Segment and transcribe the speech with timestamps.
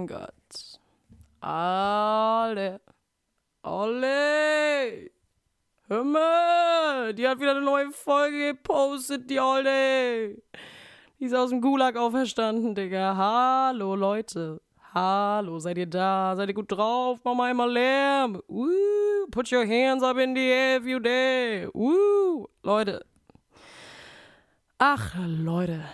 [0.00, 0.80] mein Gott.
[1.40, 2.80] Alle.
[3.62, 5.10] Alle.
[5.88, 10.40] Hör mal, die hat wieder eine neue Folge gepostet, die Olde.
[11.18, 13.16] Die ist aus dem Gulag auferstanden, Digga.
[13.16, 14.60] Hallo, Leute.
[14.94, 16.34] Hallo, seid ihr da?
[16.36, 17.18] Seid ihr gut drauf?
[17.24, 18.40] Mach mal einmal Lärm.
[18.48, 21.70] Uh, put your hands up in the air if you dare.
[21.74, 23.04] Uh, Leute.
[24.78, 25.84] Ach, Leute.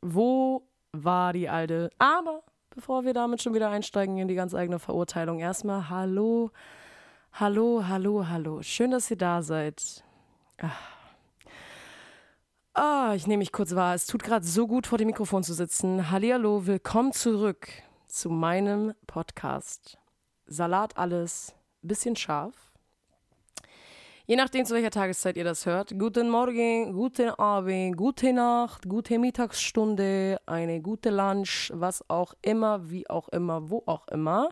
[0.00, 1.90] Wo war die alte?
[1.98, 2.42] Aber
[2.78, 6.52] bevor wir damit schon wieder einsteigen in die ganz eigene Verurteilung, erstmal Hallo.
[7.32, 8.62] Hallo, hallo, hallo.
[8.62, 10.04] Schön, dass ihr da seid.
[10.58, 10.70] Ah,
[12.74, 13.96] ah ich nehme mich kurz wahr.
[13.96, 16.12] Es tut gerade so gut, vor dem Mikrofon zu sitzen.
[16.12, 17.68] Hallihallo, willkommen zurück
[18.06, 19.98] zu meinem Podcast.
[20.46, 22.67] Salat alles, bisschen scharf.
[24.30, 25.98] Je nachdem, zu welcher Tageszeit ihr das hört.
[25.98, 33.08] Guten Morgen, guten Abend, gute Nacht, gute Mittagsstunde, eine gute Lunch, was auch immer, wie
[33.08, 34.50] auch immer, wo auch immer.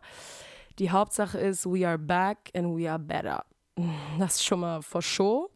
[0.78, 3.44] Die Hauptsache ist, we are back and we are better.
[4.18, 5.50] Das ist schon mal for sure.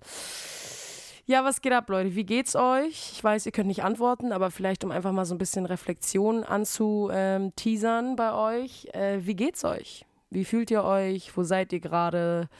[1.24, 2.14] Ja, was geht ab, Leute?
[2.14, 3.12] Wie geht's euch?
[3.12, 6.44] Ich weiß, ihr könnt nicht antworten, aber vielleicht, um einfach mal so ein bisschen Reflexion
[6.44, 8.86] anzuteasern bei euch.
[8.92, 10.04] Äh, wie geht's euch?
[10.28, 11.34] Wie fühlt ihr euch?
[11.38, 12.50] Wo seid ihr gerade?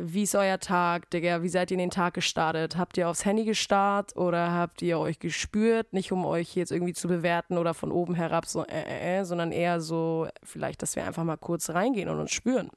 [0.00, 1.42] Wie ist euer Tag, Digga?
[1.42, 2.76] Wie seid ihr in den Tag gestartet?
[2.76, 5.92] Habt ihr aufs Handy gestarrt oder habt ihr euch gespürt?
[5.92, 9.24] Nicht um euch jetzt irgendwie zu bewerten oder von oben herab so, äh, äh, äh,
[9.24, 12.70] sondern eher so, vielleicht, dass wir einfach mal kurz reingehen und uns spüren.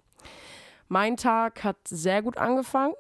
[0.87, 2.95] Mein Tag hat sehr gut angefangen.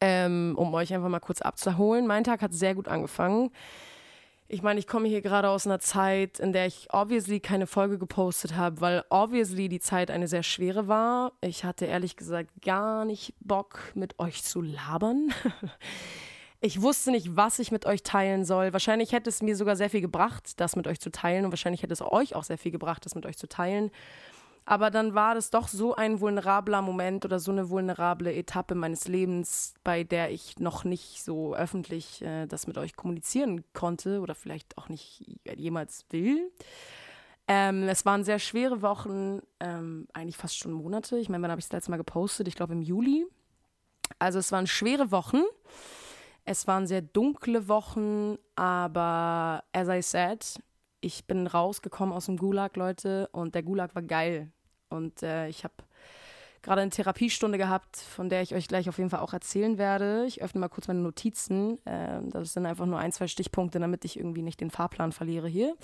[0.00, 2.06] Ähm, um euch einfach mal kurz abzuholen.
[2.06, 3.50] Mein Tag hat sehr gut angefangen.
[4.50, 7.98] Ich meine, ich komme hier gerade aus einer Zeit, in der ich obviously keine Folge
[7.98, 11.32] gepostet habe, weil obviously die Zeit eine sehr schwere war.
[11.42, 15.34] Ich hatte ehrlich gesagt gar nicht Bock, mit euch zu labern.
[16.60, 18.72] Ich wusste nicht, was ich mit euch teilen soll.
[18.72, 21.44] Wahrscheinlich hätte es mir sogar sehr viel gebracht, das mit euch zu teilen.
[21.44, 23.92] Und wahrscheinlich hätte es euch auch sehr viel gebracht, das mit euch zu teilen.
[24.70, 29.08] Aber dann war das doch so ein vulnerabler Moment oder so eine vulnerable Etappe meines
[29.08, 34.34] Lebens, bei der ich noch nicht so öffentlich äh, das mit euch kommunizieren konnte oder
[34.34, 36.52] vielleicht auch nicht jemals will.
[37.46, 41.16] Ähm, es waren sehr schwere Wochen, ähm, eigentlich fast schon Monate.
[41.16, 42.46] Ich meine, wann habe ich das letzte Mal gepostet?
[42.46, 43.26] Ich glaube im Juli.
[44.18, 45.44] Also es waren schwere Wochen.
[46.44, 50.60] Es waren sehr dunkle Wochen, aber as I said,
[51.00, 54.52] ich bin rausgekommen aus dem Gulag, Leute, und der Gulag war geil.
[54.90, 55.74] Und äh, ich habe
[56.62, 60.24] gerade eine Therapiestunde gehabt, von der ich euch gleich auf jeden Fall auch erzählen werde.
[60.26, 61.84] Ich öffne mal kurz meine Notizen.
[61.86, 65.48] Äh, das sind einfach nur ein, zwei Stichpunkte, damit ich irgendwie nicht den Fahrplan verliere
[65.48, 65.76] hier.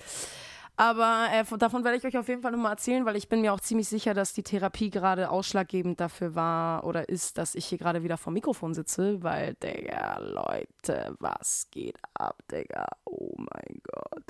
[0.76, 3.52] Aber äh, davon werde ich euch auf jeden Fall nochmal erzählen, weil ich bin mir
[3.52, 7.78] auch ziemlich sicher, dass die Therapie gerade ausschlaggebend dafür war oder ist, dass ich hier
[7.78, 12.86] gerade wieder vor dem Mikrofon sitze, weil, Digga, Leute, was geht ab, Digga?
[13.04, 13.23] Oh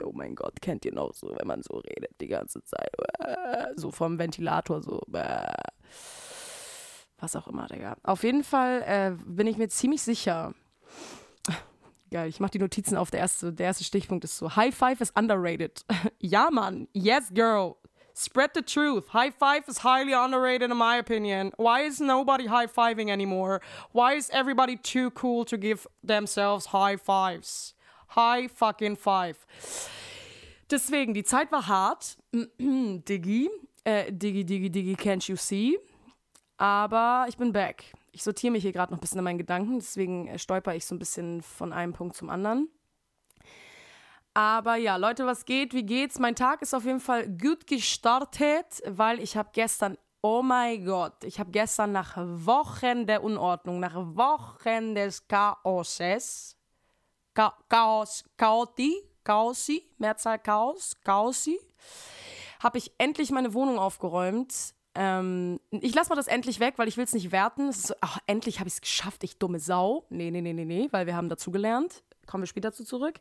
[0.04, 2.90] Gott, oh mein Gott, kennt ihr noch so, wenn man so redet die ganze Zeit?
[3.20, 5.00] Äh, so vom Ventilator, so,
[7.18, 7.96] was auch immer, Digga.
[8.02, 10.54] Auf jeden Fall äh, bin ich mir ziemlich sicher,
[12.10, 12.28] geil.
[12.28, 13.10] Ich mache die Notizen auf.
[13.10, 15.84] Der erste, der erste Stichpunkt ist so: High Five is underrated.
[16.20, 16.88] ja, Mann.
[16.92, 17.76] Yes, girl.
[18.16, 19.08] Spread the truth.
[19.08, 21.50] High five is highly underrated, in my opinion.
[21.56, 23.60] Why is nobody high fiving anymore?
[23.90, 27.73] Why is everybody too cool to give themselves high fives?
[28.16, 29.36] High fucking five.
[30.70, 32.16] Deswegen, die Zeit war hart.
[32.58, 33.50] Diggi.
[33.84, 35.78] Äh, Diggi, Diggi, Diggi, can't you see?
[36.56, 39.80] Aber ich bin back ich sortiere mich hier gerade noch ein bisschen in meinen Gedanken,
[39.80, 42.68] deswegen äh, stolper ich so ein bisschen von einem Punkt zum anderen.
[44.34, 45.74] Aber ja, Leute, was geht?
[45.74, 46.18] Wie geht's?
[46.18, 51.24] Mein Tag ist auf jeden Fall gut gestartet, weil ich habe gestern, oh mein Gott,
[51.24, 56.63] ich habe gestern nach Wochen der Unordnung, nach Wochen des Chaoses, Cha
[57.34, 61.58] Chaos, Chaoti, Chaosi, Mehrzahl Chaos, Chaosi,
[62.60, 64.74] habe ich endlich meine Wohnung aufgeräumt.
[64.94, 67.68] Ähm, ich lasse mal das endlich weg, weil ich will es nicht werten.
[67.68, 70.06] Es ist so, ach, endlich habe ich es geschafft, ich dumme Sau.
[70.08, 72.04] Nee, nee, nee, nee, nee, weil wir haben dazugelernt.
[72.26, 73.18] Kommen wir später dazu zurück.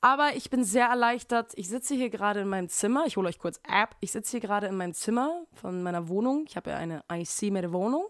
[0.00, 1.52] Aber ich bin sehr erleichtert.
[1.56, 3.04] Ich sitze hier gerade in meinem Zimmer.
[3.06, 3.96] Ich hole euch kurz App.
[4.00, 6.44] Ich sitze hier gerade in meinem Zimmer von meiner Wohnung.
[6.48, 8.06] Ich habe ja eine IC mit Wohnung.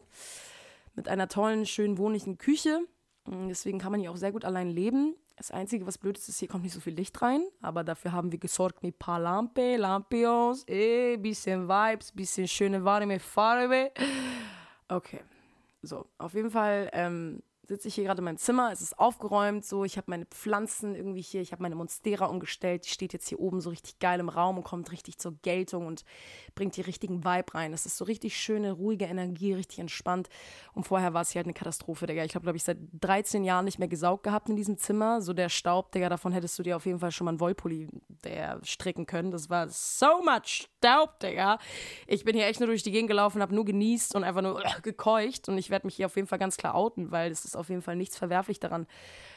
[0.95, 2.81] Mit einer tollen, schönen, wohnlichen Küche.
[3.27, 5.15] Deswegen kann man hier auch sehr gut allein leben.
[5.37, 8.13] Das Einzige, was blöd ist, ist, hier kommt nicht so viel Licht rein, aber dafür
[8.13, 13.93] haben wir gesorgt mit paar Lampe, Lampions, eh, bisschen Vibes, bisschen schöne warme Farbe.
[14.89, 15.21] Okay,
[15.83, 19.65] so, auf jeden Fall, ähm, sitze ich hier gerade in meinem Zimmer, es ist aufgeräumt,
[19.65, 23.29] so, ich habe meine Pflanzen irgendwie hier, ich habe meine Monstera umgestellt, die steht jetzt
[23.29, 26.05] hier oben so richtig geil im Raum und kommt richtig zur Geltung und
[26.55, 27.73] bringt die richtigen Vibe rein.
[27.73, 30.29] Das ist so richtig schöne, ruhige Energie, richtig entspannt.
[30.75, 32.25] Und vorher war es hier halt eine Katastrophe, Digga.
[32.25, 35.21] Ich habe, glaube ich, seit 13 Jahren nicht mehr gesaugt gehabt in diesem Zimmer.
[35.21, 37.89] So der Staub, Digga, davon hättest du dir auf jeden Fall schon mal einen Wollpulli
[38.25, 39.31] der stricken können.
[39.31, 41.59] Das war so much Staub, Digga.
[42.07, 44.63] Ich bin hier echt nur durch die Gegend gelaufen, habe nur genießt und einfach nur
[44.83, 45.49] gekeucht.
[45.49, 47.69] Und ich werde mich hier auf jeden Fall ganz klar outen, weil es ist auf
[47.69, 48.87] jeden Fall nichts verwerflich daran,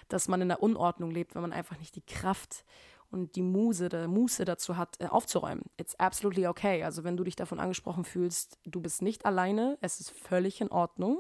[0.08, 2.66] dass man in der Unordnung lebt, wenn man einfach nicht die Kraft
[3.12, 5.64] und die Muse, der Muße dazu hat, äh, aufzuräumen.
[5.78, 6.84] It's absolutely okay.
[6.84, 10.70] Also wenn du dich davon angesprochen fühlst, du bist nicht alleine, es ist völlig in
[10.70, 11.20] Ordnung.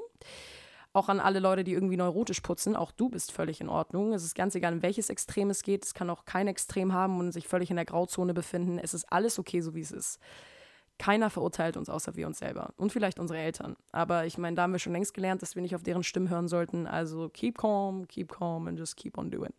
[0.91, 4.13] Auch an alle Leute, die irgendwie neurotisch putzen, auch du bist völlig in Ordnung.
[4.13, 5.85] Es ist ganz egal, in welches Extrem es geht.
[5.85, 8.79] Es kann auch kein Extrem haben und sich völlig in der Grauzone befinden.
[8.79, 10.19] Es ist alles okay, so wie es ist.
[10.99, 13.77] Keiner verurteilt uns außer wir uns selber und vielleicht unsere Eltern.
[13.91, 16.29] Aber ich meine, da haben wir schon längst gelernt, dass wir nicht auf deren Stimmen
[16.29, 16.85] hören sollten.
[16.85, 19.53] Also keep calm, keep calm and just keep on doing.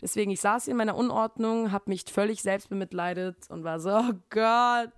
[0.00, 4.12] Deswegen, ich saß in meiner Unordnung, habe mich völlig selbst bemitleidet und war so, oh
[4.30, 4.92] Gott,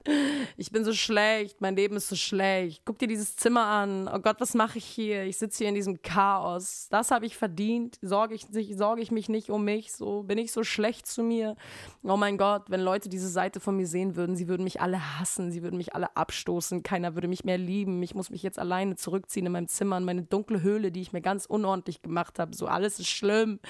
[0.57, 2.83] ich bin so schlecht, mein Leben ist so schlecht.
[2.85, 4.09] Guck dir dieses Zimmer an.
[4.13, 5.25] Oh Gott, was mache ich hier?
[5.25, 6.89] Ich sitze hier in diesem Chaos.
[6.91, 7.99] Das habe ich verdient.
[8.03, 8.47] Sorge ich,
[8.77, 9.93] sorge ich mich nicht um mich?
[9.93, 11.57] So bin ich so schlecht zu mir?
[12.03, 15.19] Oh mein Gott, wenn Leute diese Seite von mir sehen würden, sie würden mich alle
[15.19, 18.03] hassen, sie würden mich alle abstoßen, keiner würde mich mehr lieben.
[18.03, 21.13] Ich muss mich jetzt alleine zurückziehen in meinem Zimmer, in meine dunkle Höhle, die ich
[21.13, 22.55] mir ganz unordentlich gemacht habe.
[22.55, 23.61] So alles ist schlimm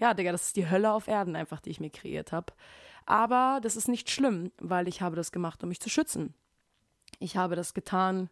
[0.00, 2.52] ja, Digga, das ist die Hölle auf Erden einfach, die ich mir kreiert habe.
[3.06, 6.34] Aber das ist nicht schlimm, weil ich habe das gemacht, um mich zu schützen.
[7.18, 8.30] Ich habe das getan,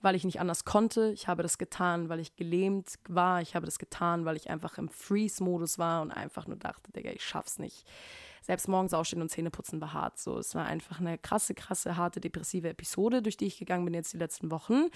[0.00, 1.10] weil ich nicht anders konnte.
[1.12, 3.42] Ich habe das getan, weil ich gelähmt war.
[3.42, 7.10] Ich habe das getan, weil ich einfach im Freeze-Modus war und einfach nur dachte, Digga,
[7.10, 7.84] ich schaff's nicht.
[8.42, 10.18] Selbst morgens aufstehen und Zähne putzen war hart.
[10.18, 13.94] So, es war einfach eine krasse, krasse, harte, depressive Episode, durch die ich gegangen bin
[13.94, 14.86] jetzt die letzten Wochen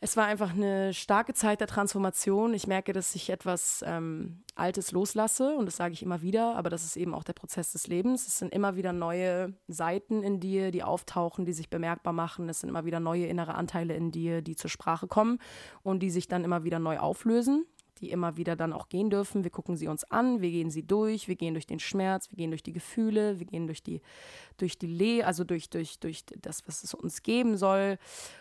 [0.00, 2.54] es war einfach eine starke Zeit der Transformation.
[2.54, 6.70] Ich merke, dass ich etwas ähm, Altes loslasse und das sage ich immer wieder, aber
[6.70, 8.26] das ist eben auch der Prozess des Lebens.
[8.26, 12.48] Es sind immer wieder neue Seiten in dir, die auftauchen, die sich bemerkbar machen.
[12.48, 15.38] Es sind immer wieder neue innere Anteile in dir, die zur Sprache kommen
[15.82, 17.66] und die sich dann immer wieder neu auflösen
[18.00, 19.44] die immer wieder dann auch gehen dürfen.
[19.44, 22.36] Wir gucken sie uns an, wir gehen sie durch, wir gehen durch den Schmerz, wir
[22.36, 24.00] gehen durch die Gefühle, wir gehen durch die,
[24.58, 27.98] durch die Le also durch, durch, durch das, was es uns geben soll.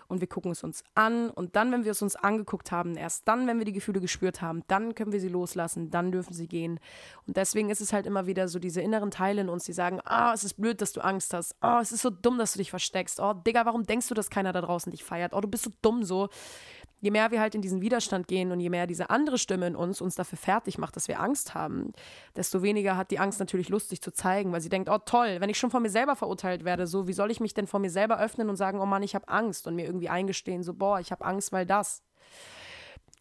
[0.07, 1.29] Und wir gucken es uns an.
[1.29, 4.41] Und dann, wenn wir es uns angeguckt haben, erst dann, wenn wir die Gefühle gespürt
[4.41, 6.79] haben, dann können wir sie loslassen, dann dürfen sie gehen.
[7.25, 9.99] Und deswegen ist es halt immer wieder so diese inneren Teile in uns, die sagen,
[10.05, 11.55] ah, oh, es ist blöd, dass du Angst hast.
[11.61, 13.19] Oh, es ist so dumm, dass du dich versteckst.
[13.19, 15.33] Oh, Digga, warum denkst du, dass keiner da draußen dich feiert?
[15.33, 16.29] Oh, du bist so dumm so
[16.99, 19.75] je mehr wir halt in diesen Widerstand gehen und je mehr diese andere Stimme in
[19.75, 21.93] uns uns dafür fertig macht, dass wir Angst haben,
[22.35, 25.37] desto weniger hat die Angst natürlich Lust, sich zu zeigen, weil sie denkt, oh toll,
[25.39, 27.79] wenn ich schon von mir selber verurteilt werde, so wie soll ich mich denn vor
[27.79, 30.73] mir selber öffnen und sagen, oh Mann, ich habe Angst und mir irgendwie eingestehen, so
[30.73, 32.01] boah, ich habe Angst, weil das.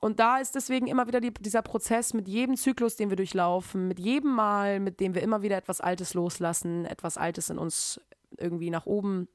[0.01, 3.89] Und da ist deswegen immer wieder die, dieser Prozess mit jedem Zyklus, den wir durchlaufen,
[3.89, 8.01] mit jedem Mal, mit dem wir immer wieder etwas Altes loslassen, etwas Altes in uns
[8.37, 9.29] irgendwie nach oben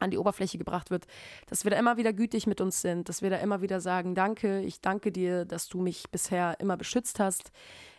[0.00, 1.06] an die Oberfläche gebracht wird,
[1.46, 4.14] dass wir da immer wieder gütig mit uns sind, dass wir da immer wieder sagen,
[4.14, 7.50] danke, ich danke dir, dass du mich bisher immer beschützt hast.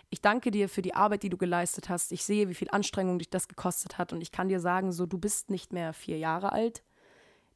[0.10, 2.12] Ich danke dir für die Arbeit, die du geleistet hast.
[2.12, 5.06] Ich sehe, wie viel Anstrengung dich das gekostet hat und ich kann dir sagen, so
[5.06, 6.84] du bist nicht mehr vier Jahre alt,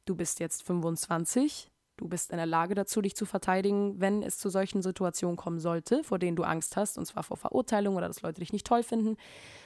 [0.04, 1.70] du bist jetzt 25
[2.00, 5.60] Du bist in der Lage dazu, dich zu verteidigen, wenn es zu solchen Situationen kommen
[5.60, 8.66] sollte, vor denen du Angst hast, und zwar vor Verurteilung oder dass Leute dich nicht
[8.66, 9.18] toll finden.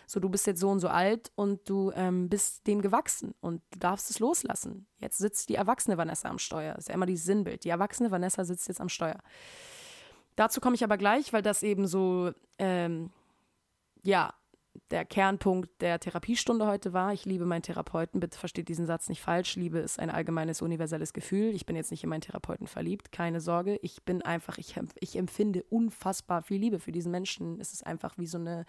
[0.08, 3.62] So, du bist jetzt so und so alt und du ähm, bist dem gewachsen und
[3.70, 4.88] du darfst es loslassen.
[4.98, 6.74] Jetzt sitzt die erwachsene Vanessa am Steuer.
[6.74, 7.62] Das ist ja immer dieses Sinnbild.
[7.62, 9.20] Die erwachsene Vanessa sitzt jetzt am Steuer.
[10.34, 13.12] Dazu komme ich aber gleich, weil das eben so, ähm,
[14.02, 14.34] ja,
[14.90, 17.12] der Kernpunkt der Therapiestunde heute war.
[17.12, 18.20] Ich liebe meinen Therapeuten.
[18.20, 19.56] Bitte versteht diesen Satz nicht falsch.
[19.56, 21.54] Liebe ist ein allgemeines, universelles Gefühl.
[21.54, 23.12] Ich bin jetzt nicht in meinen Therapeuten verliebt.
[23.12, 23.78] Keine Sorge.
[23.82, 27.60] Ich bin einfach, ich, ich empfinde unfassbar viel Liebe für diesen Menschen.
[27.60, 28.66] Es ist einfach wie so eine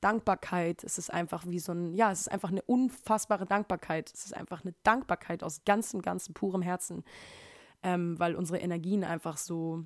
[0.00, 0.84] Dankbarkeit.
[0.84, 4.10] Es ist einfach wie so ein, ja, es ist einfach eine unfassbare Dankbarkeit.
[4.12, 7.04] Es ist einfach eine Dankbarkeit aus ganzem, ganzem, purem Herzen.
[7.82, 9.84] Ähm, weil unsere Energien einfach so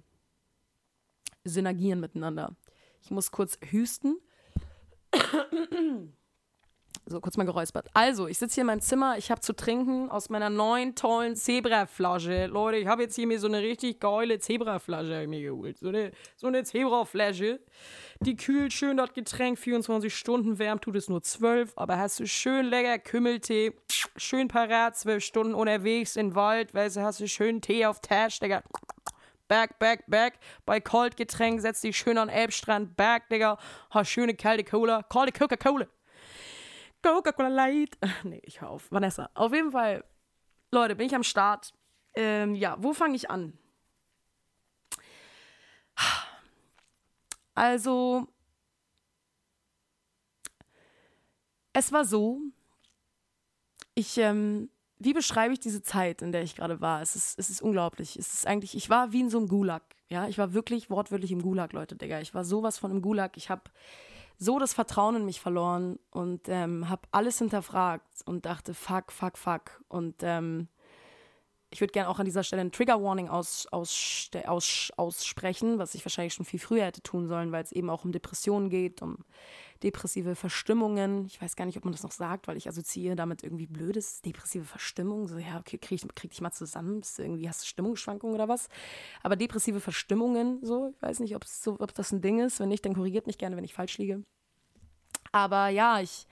[1.44, 2.56] synergieren miteinander.
[3.02, 4.18] Ich muss kurz hüsten.
[7.08, 7.88] So, kurz mal geräuspert.
[7.94, 11.36] Also, ich sitze hier in meinem Zimmer, ich habe zu trinken aus meiner neuen tollen
[11.36, 12.46] Zebra-Flasche.
[12.46, 15.78] Leute, ich habe jetzt hier mir so eine richtig geile Zebra-Flasche mir geholt.
[15.78, 17.60] So eine, so eine Zebra-Flasche.
[18.22, 21.74] Die kühlt schön das Getränk, 24 Stunden wärmt, tut es nur 12.
[21.76, 23.72] Aber hast du schön lecker Kümmeltee,
[24.16, 28.00] schön parat, 12 Stunden unterwegs in den Wald, weißt du, hast du schön Tee auf
[28.00, 28.64] Tasch, Digga
[29.48, 30.38] back, back, back.
[30.64, 33.58] Bei Cold-Getränk setzt dich schön an Elbstrand, back, Digga.
[33.90, 35.02] Hast schöne kalte Cola.
[35.02, 35.86] Kalte Coca-Cola.
[37.02, 37.98] Coca-Cola Light.
[38.24, 38.90] Nee, ich hör auf.
[38.90, 39.30] Vanessa.
[39.34, 40.04] Auf jeden Fall,
[40.72, 41.72] Leute, bin ich am Start.
[42.14, 43.56] Ähm, ja, wo fange ich an?
[47.58, 48.28] Also,
[51.72, 52.42] es war so,
[53.94, 54.68] ich, ähm,
[55.06, 57.00] wie beschreibe ich diese Zeit, in der ich gerade war?
[57.00, 58.16] Es ist, es ist unglaublich.
[58.16, 59.82] Es ist eigentlich, ich war wie in so einem Gulag.
[60.08, 62.20] Ja, ich war wirklich wortwörtlich im Gulag, Leute, Digga.
[62.20, 63.36] Ich war sowas von im Gulag.
[63.36, 63.62] Ich habe
[64.36, 69.38] so das Vertrauen in mich verloren und ähm, habe alles hinterfragt und dachte, fuck, fuck,
[69.38, 69.80] fuck.
[69.88, 70.66] Und ähm,
[71.76, 75.94] ich würde gerne auch an dieser Stelle ein Trigger Warning aus, aus, aus, aussprechen, was
[75.94, 79.02] ich wahrscheinlich schon viel früher hätte tun sollen, weil es eben auch um Depressionen geht,
[79.02, 79.18] um
[79.82, 81.26] depressive Verstimmungen.
[81.26, 84.22] Ich weiß gar nicht, ob man das noch sagt, weil ich assoziiere damit irgendwie blödes,
[84.22, 85.28] depressive Verstimmung.
[85.28, 88.70] So, ja, okay, krieg, krieg dich mal zusammen, Bist irgendwie hast du Stimmungsschwankungen oder was.
[89.22, 92.58] Aber depressive Verstimmungen, so, ich weiß nicht, so, ob das ein Ding ist.
[92.58, 94.22] Wenn nicht, dann korrigiert mich gerne, wenn ich falsch liege.
[95.30, 96.26] Aber ja, ich,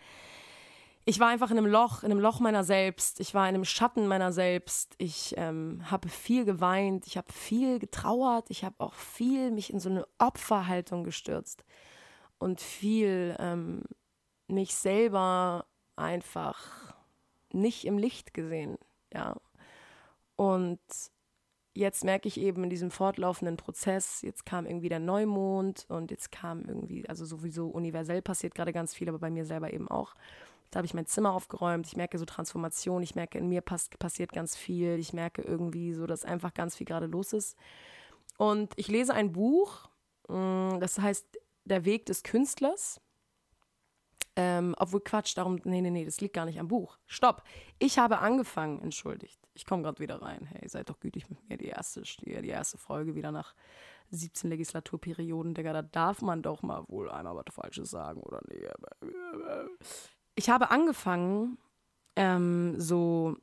[1.07, 3.21] ich war einfach in einem Loch, in einem Loch meiner selbst.
[3.21, 4.95] Ich war in einem Schatten meiner selbst.
[4.99, 9.81] Ich ähm, habe viel geweint, ich habe viel getrauert, ich habe auch viel mich in
[9.81, 11.65] so eine Opferhaltung gestürzt
[12.39, 13.83] und viel ähm,
[14.49, 16.95] mich selber einfach
[17.53, 18.79] nicht im Licht gesehen,
[19.13, 19.37] ja.
[20.37, 20.81] Und
[21.75, 26.33] jetzt merke ich eben in diesem fortlaufenden Prozess, jetzt kam irgendwie der Neumond und jetzt
[26.33, 30.15] kam irgendwie, also sowieso universell passiert gerade ganz viel, aber bei mir selber eben auch.
[30.75, 33.89] Da habe ich mein Zimmer aufgeräumt, ich merke so Transformation, ich merke, in mir pass
[33.91, 37.57] passiert ganz viel, ich merke irgendwie so, dass einfach ganz viel gerade los ist.
[38.39, 39.89] Und ich lese ein Buch,
[40.27, 43.01] mm, das heißt der Weg des Künstlers.
[44.35, 46.99] Ähm, obwohl Quatsch, darum, nee, nee, nee, das liegt gar nicht am Buch.
[47.07, 47.45] Stopp.
[47.79, 49.39] Ich habe angefangen, entschuldigt.
[49.55, 50.45] Ich komme gerade wieder rein.
[50.47, 51.57] Hey, seid doch gütig mit mir.
[51.57, 53.55] Die erste, die, die erste Folge wieder nach
[54.11, 58.67] 17 Legislaturperioden, Digga, da darf man doch mal wohl einmal was Falsches sagen, oder nee?
[60.35, 61.59] Ich habe angefangen,
[62.17, 63.37] ähm, so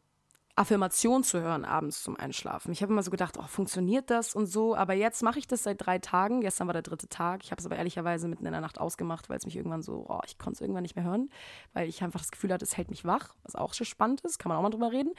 [0.56, 2.72] Affirmation zu hören abends zum Einschlafen.
[2.72, 5.64] Ich habe immer so gedacht, oh, funktioniert das und so, aber jetzt mache ich das
[5.64, 6.42] seit drei Tagen.
[6.42, 7.44] Gestern war der dritte Tag.
[7.44, 10.06] Ich habe es aber ehrlicherweise mitten in der Nacht ausgemacht, weil es mich irgendwann so,
[10.10, 11.30] oh, ich konnte es irgendwann nicht mehr hören,
[11.74, 14.40] weil ich einfach das Gefühl hatte, es hält mich wach, was auch schon spannend ist,
[14.40, 15.14] kann man auch mal drüber reden.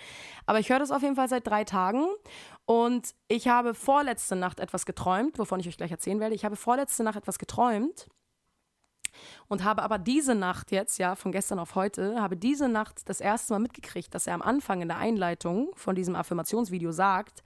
[0.46, 2.06] Aber ich höre das auf jeden Fall seit drei Tagen
[2.66, 6.34] und ich habe vorletzte Nacht etwas geträumt, wovon ich euch gleich erzählen werde.
[6.34, 8.08] Ich habe vorletzte Nacht etwas geträumt
[9.48, 13.20] und habe aber diese Nacht jetzt, ja, von gestern auf heute, habe diese Nacht das
[13.20, 17.42] erste Mal mitgekriegt, dass er am Anfang in der Einleitung von diesem Affirmationsvideo sagt,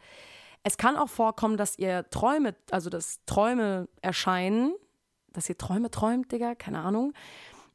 [0.63, 4.75] es kann auch vorkommen, dass ihr Träume, also dass Träume erscheinen,
[5.33, 7.13] dass ihr Träume träumt, Digga, keine Ahnung,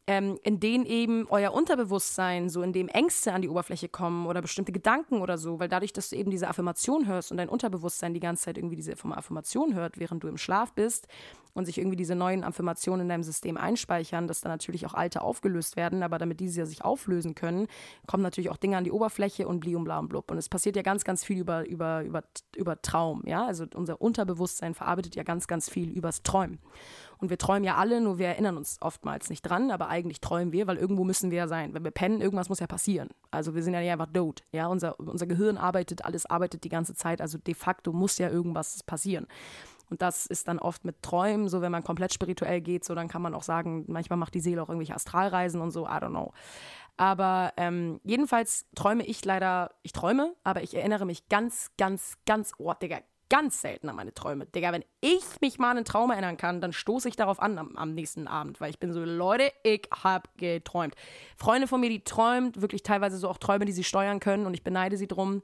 [0.07, 4.41] ähm, in denen eben euer Unterbewusstsein, so in dem Ängste an die Oberfläche kommen oder
[4.41, 8.13] bestimmte Gedanken oder so, weil dadurch, dass du eben diese Affirmation hörst und dein Unterbewusstsein
[8.13, 11.07] die ganze Zeit irgendwie diese Affirmation hört, während du im Schlaf bist
[11.53, 15.21] und sich irgendwie diese neuen Affirmationen in deinem System einspeichern, dass dann natürlich auch alte
[15.21, 17.67] aufgelöst werden, aber damit diese sich auflösen können,
[18.07, 20.31] kommen natürlich auch Dinge an die Oberfläche und bli und und blub.
[20.31, 22.23] Und es passiert ja ganz, ganz viel über, über, über,
[22.55, 26.59] über Traum, ja, also unser Unterbewusstsein verarbeitet ja ganz, ganz viel übers Träumen.
[27.21, 30.51] Und wir träumen ja alle, nur wir erinnern uns oftmals nicht dran, aber eigentlich träumen
[30.51, 31.75] wir, weil irgendwo müssen wir ja sein.
[31.75, 33.09] Wenn wir pennen, irgendwas muss ja passieren.
[33.29, 34.41] Also wir sind ja nicht einfach tot.
[34.51, 37.21] Ja, unser, unser Gehirn arbeitet, alles arbeitet die ganze Zeit.
[37.21, 39.27] Also de facto muss ja irgendwas passieren.
[39.91, 43.09] Und das ist dann oft mit Träumen, so wenn man komplett spirituell geht, so dann
[43.09, 46.09] kann man auch sagen, manchmal macht die Seele auch irgendwelche Astralreisen und so, I don't
[46.09, 46.31] know.
[46.95, 52.53] Aber ähm, jedenfalls träume ich leider, ich träume, aber ich erinnere mich ganz, ganz, ganz,
[52.57, 54.45] oh, Digga, ganz selten an meine Träume.
[54.45, 57.57] Digga, wenn ich mich mal an einen Traum erinnern kann, dann stoße ich darauf an
[57.57, 60.95] am, am, nächsten Abend, weil ich bin so, Leute, ich hab geträumt.
[61.35, 64.53] Freunde von mir, die träumt, wirklich teilweise so auch Träume, die sie steuern können und
[64.53, 65.43] ich beneide sie drum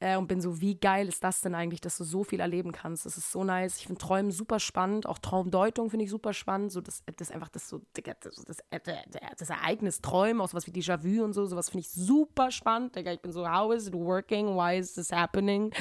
[0.00, 2.72] äh, und bin so, wie geil ist das denn eigentlich, dass du so viel erleben
[2.72, 3.06] kannst.
[3.06, 3.78] Das ist so nice.
[3.78, 6.72] Ich finde Träumen super spannend, auch Traumdeutung finde ich super spannend.
[6.72, 8.94] So das, das einfach das so, das, das,
[9.36, 12.94] das Ereignis Träumen, auch sowas wie Déjà-vu und so, sowas finde ich super spannend.
[12.94, 14.56] Digga, ich bin so, how is it working?
[14.56, 15.72] Why is this happening?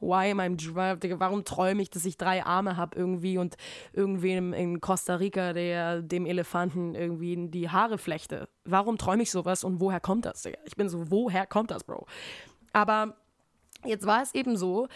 [0.00, 3.56] Why am I Digga, warum träume ich, dass ich drei Arme habe irgendwie und
[3.92, 8.48] irgendwem in Costa Rica, der dem Elefanten irgendwie die Haare flechte?
[8.64, 10.58] Warum träume ich sowas und woher kommt das, Digga?
[10.64, 12.06] Ich bin so, woher kommt das, Bro?
[12.72, 13.16] Aber
[13.84, 14.88] Jetzt war es eben so,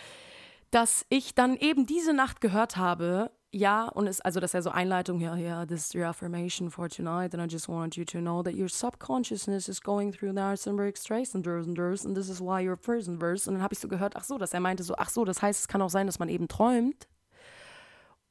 [0.71, 4.62] dass ich dann eben diese Nacht gehört habe, ja, und es, also das ist ja
[4.62, 8.05] so Einleitung, ja, ja, this is your affirmation for tonight, and I just want you
[8.05, 12.40] to know that your subconsciousness is going through Narsenberg Straits and and and this is
[12.40, 13.49] why you're person verse.
[13.49, 15.40] Und dann habe ich so gehört, ach so, dass er meinte so, ach so, das
[15.40, 17.09] heißt, es kann auch sein, dass man eben träumt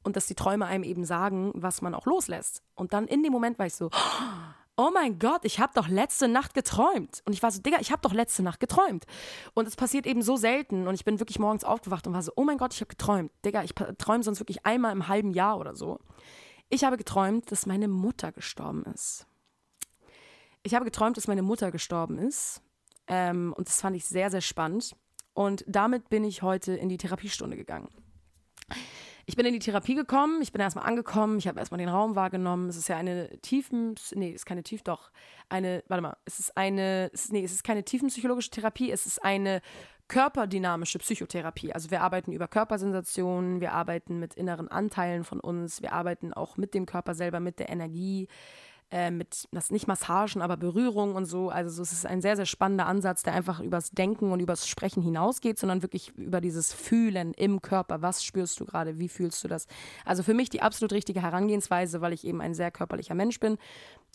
[0.04, 2.62] und dass die Träume einem eben sagen, was man auch loslässt.
[2.76, 6.28] Und dann in dem Moment war ich so, oh mein Gott, ich habe doch letzte
[6.28, 7.22] Nacht geträumt.
[7.26, 9.06] Und ich war so, Digga, ich habe doch letzte Nacht geträumt.
[9.54, 10.88] Und es passiert eben so selten.
[10.88, 13.32] Und ich bin wirklich morgens aufgewacht und war so, oh mein Gott, ich habe geträumt.
[13.46, 16.00] Digga, ich träume sonst wirklich einmal im halben Jahr oder so.
[16.70, 19.28] Ich habe geträumt, dass meine Mutter gestorben ist.
[20.64, 22.62] Ich habe geträumt, dass meine Mutter gestorben ist.
[23.08, 24.96] Ähm, und das fand ich sehr, sehr spannend.
[25.34, 27.90] Und damit bin ich heute in die Therapiestunde gegangen.
[29.28, 32.16] Ich bin in die Therapie gekommen, ich bin erstmal angekommen, ich habe erstmal den Raum
[32.16, 32.70] wahrgenommen.
[32.70, 35.12] Es ist ja eine tiefen, nee, es ist keine tief, doch,
[35.50, 39.62] eine, warte mal, es ist eine, nee, es ist keine tiefenpsychologische Therapie, es ist eine
[40.08, 41.74] körperdynamische Psychotherapie.
[41.74, 46.58] Also wir arbeiten über Körpersensationen, wir arbeiten mit inneren Anteilen von uns, wir arbeiten auch
[46.58, 48.28] mit dem Körper selber, mit der Energie
[48.92, 51.50] äh, mit, das nicht Massagen, aber Berührung und so.
[51.50, 55.02] Also es ist ein sehr, sehr spannender Ansatz, der einfach übers Denken und übers Sprechen
[55.02, 58.02] hinausgeht, sondern wirklich über dieses Fühlen im Körper.
[58.02, 59.00] Was spürst du gerade?
[59.00, 59.68] Wie fühlst du das?
[60.06, 63.58] Also für mich die absolut richtige Herangehensweise, weil ich eben ein sehr körperlicher Mensch bin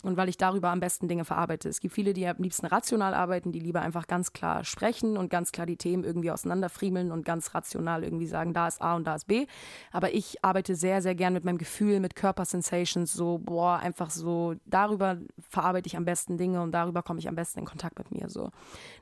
[0.01, 1.69] und weil ich darüber am besten Dinge verarbeite.
[1.69, 5.29] Es gibt viele, die am liebsten rational arbeiten, die lieber einfach ganz klar sprechen und
[5.29, 9.05] ganz klar die Themen irgendwie auseinanderfriemeln und ganz rational irgendwie sagen, da ist A und
[9.05, 9.47] da ist B.
[9.91, 14.55] Aber ich arbeite sehr, sehr gern mit meinem Gefühl, mit Körpersensations, so, boah, einfach so,
[14.65, 18.11] darüber verarbeite ich am besten Dinge und darüber komme ich am besten in Kontakt mit
[18.11, 18.29] mir.
[18.29, 18.51] So.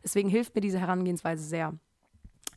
[0.03, 1.73] Deswegen hilft mir diese Herangehensweise sehr.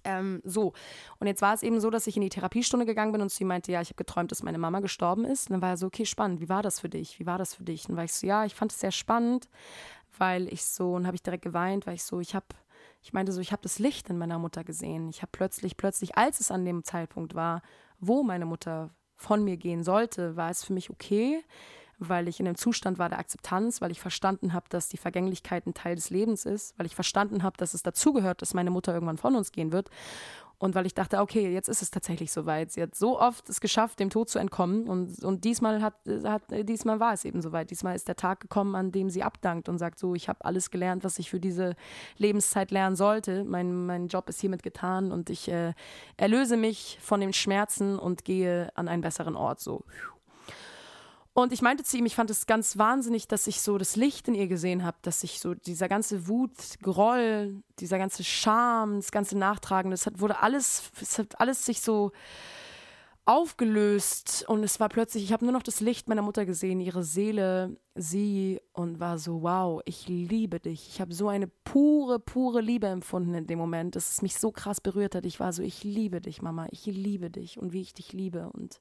[0.04, 0.72] Ähm, so,
[1.18, 3.44] und jetzt war es eben so, dass ich in die Therapiestunde gegangen bin und sie
[3.44, 5.48] meinte, ja, ich habe geträumt, dass meine Mama gestorben ist.
[5.48, 7.18] Und dann war er so, okay, spannend, wie war das für dich?
[7.18, 7.84] Wie war das für dich?
[7.84, 9.48] Und dann war ich so, ja, ich fand es sehr spannend,
[10.18, 12.46] weil ich so, und habe ich direkt geweint, weil ich so, ich habe,
[13.02, 15.08] ich meinte so, ich habe das Licht in meiner Mutter gesehen.
[15.08, 17.62] Ich habe plötzlich, plötzlich, als es an dem Zeitpunkt war,
[18.00, 21.42] wo meine Mutter von mir gehen sollte, war es für mich okay
[22.08, 25.66] weil ich in einem Zustand war der Akzeptanz, weil ich verstanden habe, dass die Vergänglichkeit
[25.66, 28.92] ein Teil des Lebens ist, weil ich verstanden habe, dass es dazugehört, dass meine Mutter
[28.94, 29.90] irgendwann von uns gehen wird.
[30.62, 32.70] Und weil ich dachte, okay, jetzt ist es tatsächlich soweit.
[32.70, 34.86] Sie hat so oft es geschafft, dem Tod zu entkommen.
[34.86, 37.72] Und, und diesmal hat, hat diesmal war es eben soweit.
[37.72, 40.70] Diesmal ist der Tag gekommen, an dem sie abdankt und sagt: So, ich habe alles
[40.70, 41.74] gelernt, was ich für diese
[42.16, 43.42] Lebenszeit lernen sollte.
[43.42, 45.74] Mein, mein Job ist hiermit getan und ich äh,
[46.16, 49.58] erlöse mich von den Schmerzen und gehe an einen besseren Ort.
[49.58, 49.82] So.
[51.34, 54.28] Und ich meinte zu ihm, ich fand es ganz wahnsinnig, dass ich so das Licht
[54.28, 59.12] in ihr gesehen habe, dass ich so dieser ganze Wut, Groll, dieser ganze Scham, das
[59.12, 62.12] ganze Nachtragen, das hat, wurde alles, es hat alles sich so
[63.24, 67.04] aufgelöst und es war plötzlich, ich habe nur noch das Licht meiner Mutter gesehen, ihre
[67.04, 70.88] Seele, sie und war so, wow, ich liebe dich.
[70.88, 74.50] Ich habe so eine pure, pure Liebe empfunden in dem Moment, dass es mich so
[74.50, 75.24] krass berührt hat.
[75.24, 78.50] Ich war so, ich liebe dich, Mama, ich liebe dich und wie ich dich liebe
[78.52, 78.80] und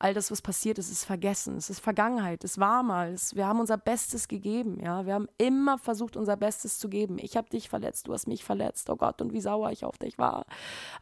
[0.00, 1.56] all das, was passiert ist, ist vergessen.
[1.56, 2.44] Es ist Vergangenheit.
[2.44, 3.12] Es war mal.
[3.12, 4.78] Es, wir haben unser Bestes gegeben.
[4.80, 7.18] Ja, wir haben immer versucht, unser Bestes zu geben.
[7.18, 8.90] Ich habe dich verletzt, du hast mich verletzt.
[8.90, 10.46] Oh Gott, und wie sauer ich auf dich war.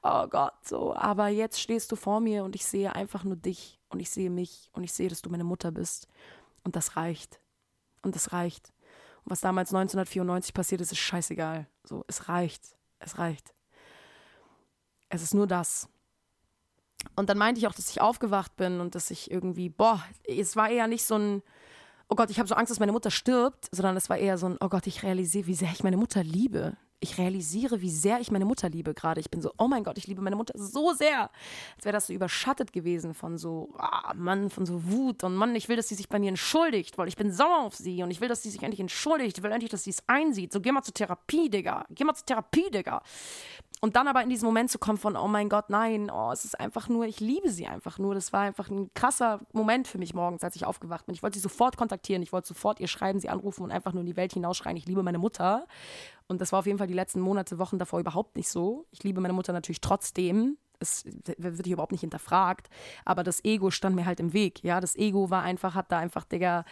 [0.03, 0.95] Oh Gott, so.
[0.95, 4.31] Aber jetzt stehst du vor mir und ich sehe einfach nur dich und ich sehe
[4.31, 6.09] mich und ich sehe, dass du meine Mutter bist.
[6.65, 7.41] Und das reicht.
[8.03, 8.73] Und das reicht.
[9.25, 11.67] Und was damals 1994 passiert ist, ist scheißegal.
[11.85, 12.77] So, es reicht.
[12.99, 13.55] Es reicht.
[15.09, 15.89] Es ist nur das.
[17.15, 20.57] Und dann meinte ich auch, dass ich aufgewacht bin und dass ich irgendwie, boah, es
[20.57, 21.43] war eher nicht so ein,
[22.09, 24.47] oh Gott, ich habe so Angst, dass meine Mutter stirbt, sondern es war eher so
[24.47, 26.77] ein, oh Gott, ich realisiere, wie sehr ich meine Mutter liebe.
[26.99, 29.21] Ich realisiere, wie sehr ich meine Mutter liebe gerade.
[29.21, 31.31] Ich bin so, oh mein Gott, ich liebe meine Mutter so sehr.
[31.77, 35.55] Als wäre das so überschattet gewesen von so, ah, Mann, von so Wut und Mann,
[35.55, 38.11] ich will, dass sie sich bei mir entschuldigt, weil ich bin sauer auf sie und
[38.11, 39.37] ich will, dass sie sich endlich entschuldigt.
[39.37, 40.53] Ich will endlich, dass sie es einsieht.
[40.53, 41.85] So, geh mal zur Therapie, Digga.
[41.91, 43.03] Geh mal zur Therapie, Digga.
[43.87, 46.45] Und dann aber in diesen Moment zu kommen von, oh mein Gott, nein, oh, es
[46.45, 48.17] ist einfach nur, ich liebe sie einfach nur.
[48.17, 51.15] Das war einfach ein krasser Moment für mich morgens, als ich aufgewacht bin.
[51.15, 54.01] Ich wollte sie sofort kontaktieren, ich wollte sofort ihr schreiben, sie anrufen und einfach nur
[54.01, 55.69] in die Welt hinausschreien, ich liebe meine Mutter.
[56.27, 58.87] Und das war auf jeden Fall die letzten Monate, Wochen davor überhaupt nicht so.
[58.91, 61.05] Ich liebe meine Mutter natürlich trotzdem, es
[61.39, 62.69] wird hier überhaupt nicht hinterfragt,
[63.05, 65.99] aber das Ego stand mir halt im Weg, ja, das Ego war einfach, hat da
[65.99, 66.65] einfach, Digga,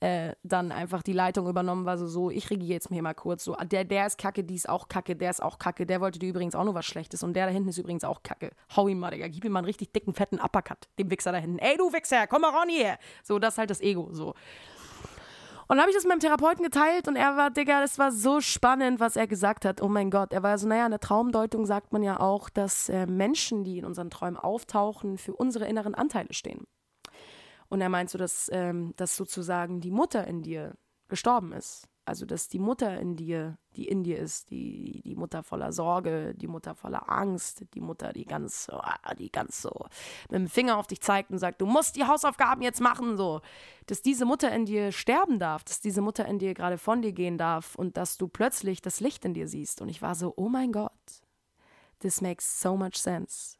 [0.00, 3.44] äh, dann einfach die Leitung übernommen, war so, so, ich regiere jetzt mir mal kurz,
[3.44, 6.18] so, der, der ist kacke, die ist auch kacke, der ist auch kacke, der wollte
[6.18, 8.88] dir übrigens auch nur was Schlechtes und der da hinten ist übrigens auch kacke, hau
[8.88, 11.58] ihn mal, Digga, gib ihm mal einen richtig dicken, fetten Uppercut, dem Wichser da hinten,
[11.58, 14.34] ey, du Wichser, komm mal ran hier, so, das ist halt das Ego, so.
[15.70, 18.10] Und dann habe ich das mit meinem Therapeuten geteilt und er war, Digga, das war
[18.10, 19.80] so spannend, was er gesagt hat.
[19.80, 20.32] Oh mein Gott.
[20.32, 23.78] Er war so, naja, in der Traumdeutung sagt man ja auch, dass äh, Menschen, die
[23.78, 26.66] in unseren Träumen auftauchen, für unsere inneren Anteile stehen.
[27.68, 30.74] Und er meint so, dass, ähm, dass sozusagen die Mutter in dir
[31.06, 31.86] gestorben ist.
[32.04, 36.34] Also, dass die Mutter in dir, die in dir ist, die, die Mutter voller Sorge,
[36.34, 39.86] die Mutter voller Angst, die Mutter, die ganz, ah, die ganz so
[40.28, 43.42] mit dem Finger auf dich zeigt und sagt, du musst die Hausaufgaben jetzt machen, so.
[43.86, 47.12] Dass diese Mutter in dir sterben darf, dass diese Mutter in dir gerade von dir
[47.12, 49.80] gehen darf und dass du plötzlich das Licht in dir siehst.
[49.80, 50.92] Und ich war so, oh mein Gott,
[52.00, 53.56] this makes so much sense.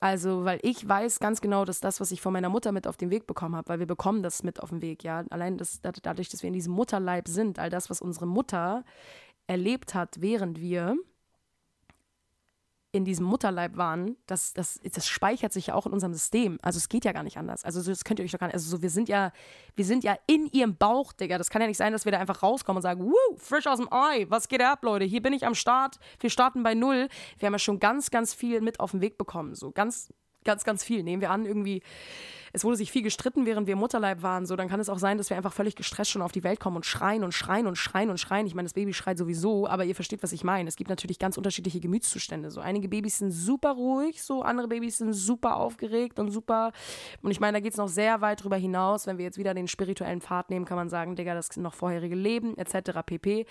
[0.00, 2.96] Also, weil ich weiß ganz genau, dass das, was ich von meiner Mutter mit auf
[2.96, 5.24] den Weg bekommen habe, weil wir bekommen das mit auf den Weg, ja.
[5.30, 8.84] Allein das, dadurch, dass wir in diesem Mutterleib sind, all das, was unsere Mutter
[9.46, 10.96] erlebt hat, während wir
[12.94, 16.60] in diesem Mutterleib waren, das, das, das speichert sich ja auch in unserem System.
[16.62, 17.64] Also es geht ja gar nicht anders.
[17.64, 18.54] Also das könnt ihr euch doch gar nicht.
[18.54, 19.32] Also so, wir sind ja,
[19.74, 21.36] wir sind ja in ihrem Bauch, Digga.
[21.36, 23.78] Das kann ja nicht sein, dass wir da einfach rauskommen und sagen, Woo, frisch aus
[23.78, 25.04] dem Ei, was geht ab, Leute?
[25.04, 25.98] Hier bin ich am Start.
[26.20, 27.08] Wir starten bei null.
[27.38, 29.56] Wir haben ja schon ganz, ganz viel mit auf den Weg bekommen.
[29.56, 30.12] So ganz
[30.44, 31.02] Ganz, ganz viel.
[31.02, 31.82] Nehmen wir an, irgendwie,
[32.54, 34.46] es wurde sich viel gestritten, während wir im Mutterleib waren.
[34.46, 36.60] So, dann kann es auch sein, dass wir einfach völlig gestresst schon auf die Welt
[36.60, 38.46] kommen und schreien und schreien und schreien und schreien.
[38.46, 40.68] Ich meine, das Baby schreit sowieso, aber ihr versteht, was ich meine.
[40.68, 42.52] Es gibt natürlich ganz unterschiedliche Gemütszustände.
[42.52, 46.70] So, einige Babys sind super ruhig, so andere Babys sind super aufgeregt und super.
[47.22, 49.08] Und ich meine, da geht es noch sehr weit drüber hinaus.
[49.08, 52.14] Wenn wir jetzt wieder den spirituellen Pfad nehmen, kann man sagen, Digga, das noch vorherige
[52.14, 53.00] Leben, etc.
[53.04, 53.46] pp.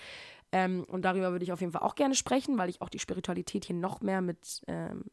[0.50, 3.00] Ähm, und darüber würde ich auf jeden Fall auch gerne sprechen, weil ich auch die
[3.00, 4.62] Spiritualität hier noch mehr mit.
[4.66, 5.04] Ähm,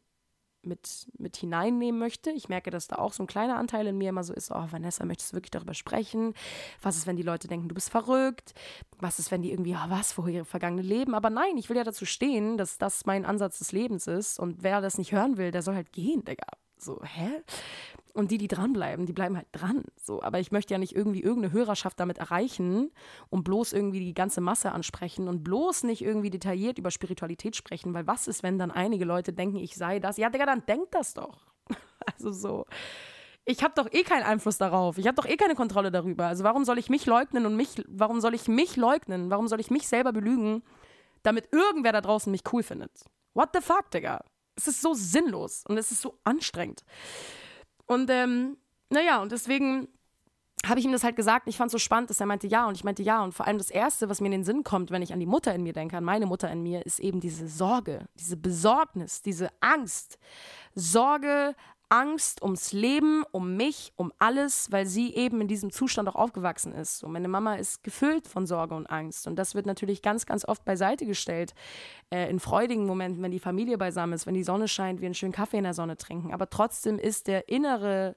[0.64, 2.32] mit, mit hineinnehmen möchte.
[2.32, 4.66] Ich merke, dass da auch so ein kleiner Anteil in mir immer so ist, oh
[4.70, 6.34] Vanessa, möchtest du wirklich darüber sprechen?
[6.82, 8.54] Was ist, wenn die Leute denken, du bist verrückt?
[9.00, 11.16] Was ist, wenn die irgendwie, oh, was, vorher vergangene Leben?
[11.16, 14.64] Aber nein, ich will ja dazu stehen, dass das mein Ansatz des Lebens ist und
[14.64, 16.48] wer das nicht hören will, der soll halt gehen, Digga.
[16.78, 17.44] So, hä?
[18.14, 19.84] Und die, die dranbleiben, die bleiben halt dran.
[19.96, 22.92] So, aber ich möchte ja nicht irgendwie irgendeine Hörerschaft damit erreichen
[23.30, 27.94] und bloß irgendwie die ganze Masse ansprechen und bloß nicht irgendwie detailliert über Spiritualität sprechen,
[27.94, 30.18] weil was ist, wenn dann einige Leute denken, ich sei das?
[30.18, 31.48] Ja, Digga, dann denk das doch.
[32.18, 32.66] Also so.
[33.46, 34.98] Ich habe doch eh keinen Einfluss darauf.
[34.98, 36.26] Ich habe doch eh keine Kontrolle darüber.
[36.26, 39.30] Also warum soll ich mich leugnen und mich, warum soll ich mich leugnen?
[39.30, 40.64] Warum soll ich mich selber belügen,
[41.22, 42.92] damit irgendwer da draußen mich cool findet?
[43.36, 44.24] What the fuck, Digga?
[44.56, 46.84] Es ist so sinnlos und es ist so anstrengend.
[47.92, 48.56] Und ähm,
[48.90, 49.90] naja, und deswegen
[50.66, 51.50] habe ich ihm das halt gesagt.
[51.50, 53.22] Ich fand es so spannend, dass er meinte ja und ich meinte ja.
[53.22, 55.26] Und vor allem das Erste, was mir in den Sinn kommt, wenn ich an die
[55.26, 59.22] Mutter in mir denke, an meine Mutter in mir, ist eben diese Sorge, diese Besorgnis,
[59.22, 60.20] diese Angst.
[60.74, 61.54] Sorge,
[61.92, 66.72] Angst ums Leben, um mich, um alles, weil sie eben in diesem Zustand auch aufgewachsen
[66.72, 67.04] ist.
[67.04, 69.28] Und meine Mama ist gefüllt von Sorge und Angst.
[69.28, 71.54] Und das wird natürlich ganz, ganz oft beiseite gestellt.
[72.10, 75.16] Äh, in freudigen Momenten, wenn die Familie beisammen ist, wenn die Sonne scheint, wir einen
[75.16, 76.34] schönen Kaffee in der Sonne trinken.
[76.34, 78.16] Aber trotzdem ist der innere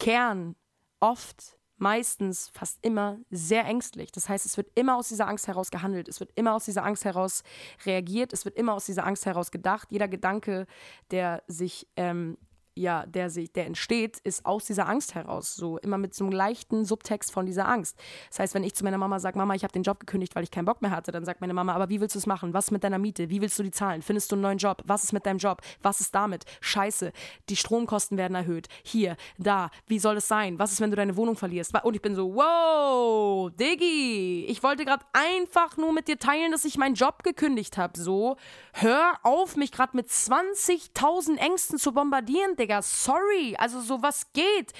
[0.00, 0.56] Kern
[0.98, 4.10] oft meistens, fast immer sehr ängstlich.
[4.10, 6.84] Das heißt, es wird immer aus dieser Angst heraus gehandelt, es wird immer aus dieser
[6.84, 7.42] Angst heraus
[7.86, 9.90] reagiert, es wird immer aus dieser Angst heraus gedacht.
[9.90, 10.66] Jeder Gedanke,
[11.10, 12.36] der sich ähm,
[12.74, 15.54] ja, der sich, der entsteht, ist aus dieser Angst heraus.
[15.54, 17.96] So immer mit so einem leichten Subtext von dieser Angst.
[18.28, 20.44] Das heißt, wenn ich zu meiner Mama sage, Mama, ich habe den Job gekündigt, weil
[20.44, 22.54] ich keinen Bock mehr hatte, dann sagt meine Mama, aber wie willst du es machen?
[22.54, 23.30] Was ist mit deiner Miete?
[23.30, 24.02] Wie willst du die zahlen?
[24.02, 24.82] Findest du einen neuen Job?
[24.86, 25.60] Was ist mit deinem Job?
[25.82, 26.44] Was ist damit?
[26.60, 27.12] Scheiße,
[27.48, 28.68] die Stromkosten werden erhöht.
[28.82, 30.58] Hier, da, wie soll es sein?
[30.58, 31.74] Was ist, wenn du deine Wohnung verlierst?
[31.82, 36.64] Und ich bin so, wow, Diggi, ich wollte gerade einfach nur mit dir teilen, dass
[36.64, 37.98] ich meinen Job gekündigt habe.
[37.98, 38.36] So,
[38.72, 44.72] hör auf, mich gerade mit 20.000 Ängsten zu bombardieren, Digga, sorry, also so was geht.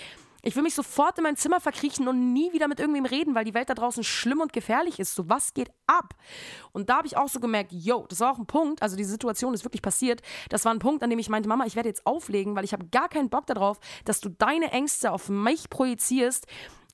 [0.43, 3.45] Ich will mich sofort in mein Zimmer verkriechen und nie wieder mit irgendwem reden, weil
[3.45, 5.15] die Welt da draußen schlimm und gefährlich ist.
[5.15, 6.15] So, was geht ab?
[6.73, 9.05] Und da habe ich auch so gemerkt, yo, das war auch ein Punkt, also die
[9.05, 10.23] Situation ist wirklich passiert.
[10.49, 12.73] Das war ein Punkt, an dem ich meinte, Mama, ich werde jetzt auflegen, weil ich
[12.73, 16.47] habe gar keinen Bock darauf, dass du deine Ängste auf mich projizierst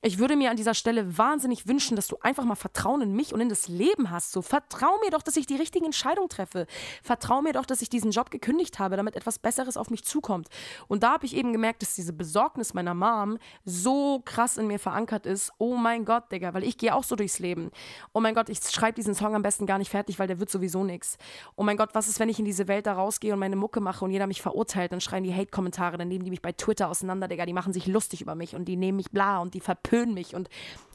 [0.03, 3.33] ich würde mir an dieser Stelle wahnsinnig wünschen, dass du einfach mal Vertrauen in mich
[3.33, 4.33] und in das Leben hast.
[4.33, 6.67] So, vertrau mir doch, dass ich die richtige Entscheidung treffe.
[7.03, 10.49] Vertrau mir doch, dass ich diesen Job gekündigt habe, damit etwas Besseres auf mich zukommt.
[10.89, 14.79] Und da habe ich eben gemerkt, dass diese Besorgnis meiner Mom so krass in mir
[14.79, 15.53] verankert ist.
[15.59, 17.71] Oh mein Gott, Digga, weil ich gehe auch so durchs Leben.
[18.13, 20.51] Oh mein Gott, ich schreibe diesen Song am besten gar nicht fertig, weil der wird
[20.51, 21.17] sowieso nichts.
[21.57, 23.81] Oh mein Gott, was ist, wenn ich in diese Welt da rausgehe und meine Mucke
[23.81, 24.93] mache und jeder mich verurteilt?
[24.93, 27.47] Dann schreien die Hate-Kommentare, dann nehmen die mich bei Twitter auseinander, Digga.
[27.47, 30.15] Die machen sich lustig über mich und die nehmen mich bla und die verpönen verpönen
[30.15, 30.35] mich.
[30.35, 30.49] Und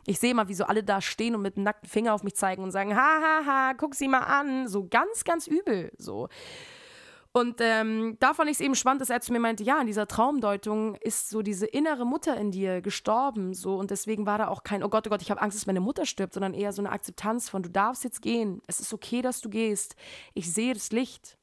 [0.05, 2.35] ich sehe mal, wie so alle da stehen und mit einem nackten Finger auf mich
[2.35, 4.67] zeigen und sagen, ha, ha, ha, guck sie mal an.
[4.67, 5.91] So ganz, ganz übel.
[5.97, 6.27] So.
[7.33, 9.87] Und ähm, da fand ich es eben spannend, dass er zu mir meinte, ja, in
[9.87, 14.49] dieser Traumdeutung ist so diese innere Mutter in dir gestorben, so und deswegen war da
[14.49, 16.73] auch kein, oh Gott, oh Gott, ich habe Angst, dass meine Mutter stirbt, sondern eher
[16.73, 19.95] so eine Akzeptanz von, du darfst jetzt gehen, es ist okay, dass du gehst,
[20.33, 21.37] ich sehe das Licht.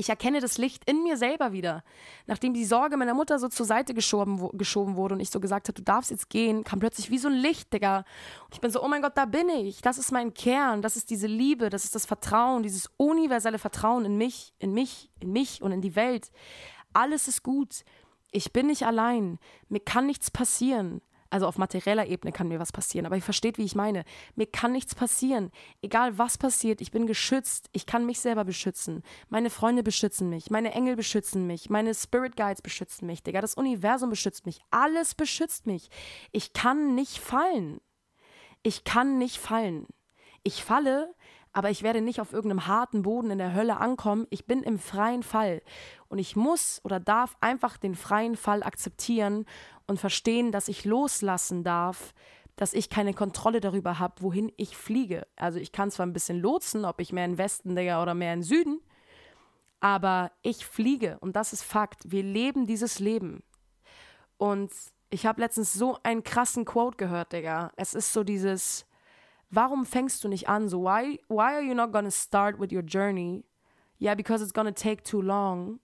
[0.00, 1.84] Ich erkenne das Licht in mir selber wieder.
[2.26, 5.68] Nachdem die Sorge meiner Mutter so zur Seite geschoben, geschoben wurde und ich so gesagt
[5.68, 7.98] habe, du darfst jetzt gehen, kam plötzlich wie so ein Licht, Digga.
[7.98, 9.82] Und ich bin so, oh mein Gott, da bin ich.
[9.82, 10.80] Das ist mein Kern.
[10.80, 11.68] Das ist diese Liebe.
[11.68, 15.82] Das ist das Vertrauen, dieses universelle Vertrauen in mich, in mich, in mich und in
[15.82, 16.30] die Welt.
[16.94, 17.84] Alles ist gut.
[18.32, 19.38] Ich bin nicht allein.
[19.68, 21.02] Mir kann nichts passieren.
[21.30, 24.04] Also auf materieller Ebene kann mir was passieren, aber ihr versteht, wie ich meine.
[24.34, 25.52] Mir kann nichts passieren.
[25.80, 27.70] Egal was passiert, ich bin geschützt.
[27.72, 29.04] Ich kann mich selber beschützen.
[29.28, 30.50] Meine Freunde beschützen mich.
[30.50, 31.70] Meine Engel beschützen mich.
[31.70, 33.22] Meine Spirit Guides beschützen mich.
[33.22, 34.60] Digga, das Universum beschützt mich.
[34.72, 35.88] Alles beschützt mich.
[36.32, 37.80] Ich kann nicht fallen.
[38.64, 39.86] Ich kann nicht fallen.
[40.42, 41.14] Ich falle,
[41.52, 44.26] aber ich werde nicht auf irgendeinem harten Boden in der Hölle ankommen.
[44.30, 45.62] Ich bin im freien Fall.
[46.10, 49.46] Und ich muss oder darf einfach den freien Fall akzeptieren
[49.86, 52.14] und verstehen, dass ich loslassen darf,
[52.56, 55.24] dass ich keine Kontrolle darüber habe, wohin ich fliege.
[55.36, 58.34] Also ich kann zwar ein bisschen lotsen, ob ich mehr in Westen Digga, oder mehr
[58.34, 58.80] in Süden,
[59.78, 62.10] aber ich fliege und das ist Fakt.
[62.10, 63.44] Wir leben dieses Leben.
[64.36, 64.72] Und
[65.10, 67.70] ich habe letztens so einen krassen Quote gehört, Digga.
[67.76, 68.84] Es ist so dieses,
[69.48, 70.68] warum fängst du nicht an?
[70.68, 73.44] So, why, why are you not gonna start with your journey?
[74.00, 75.78] Yeah, because it's gonna take too long.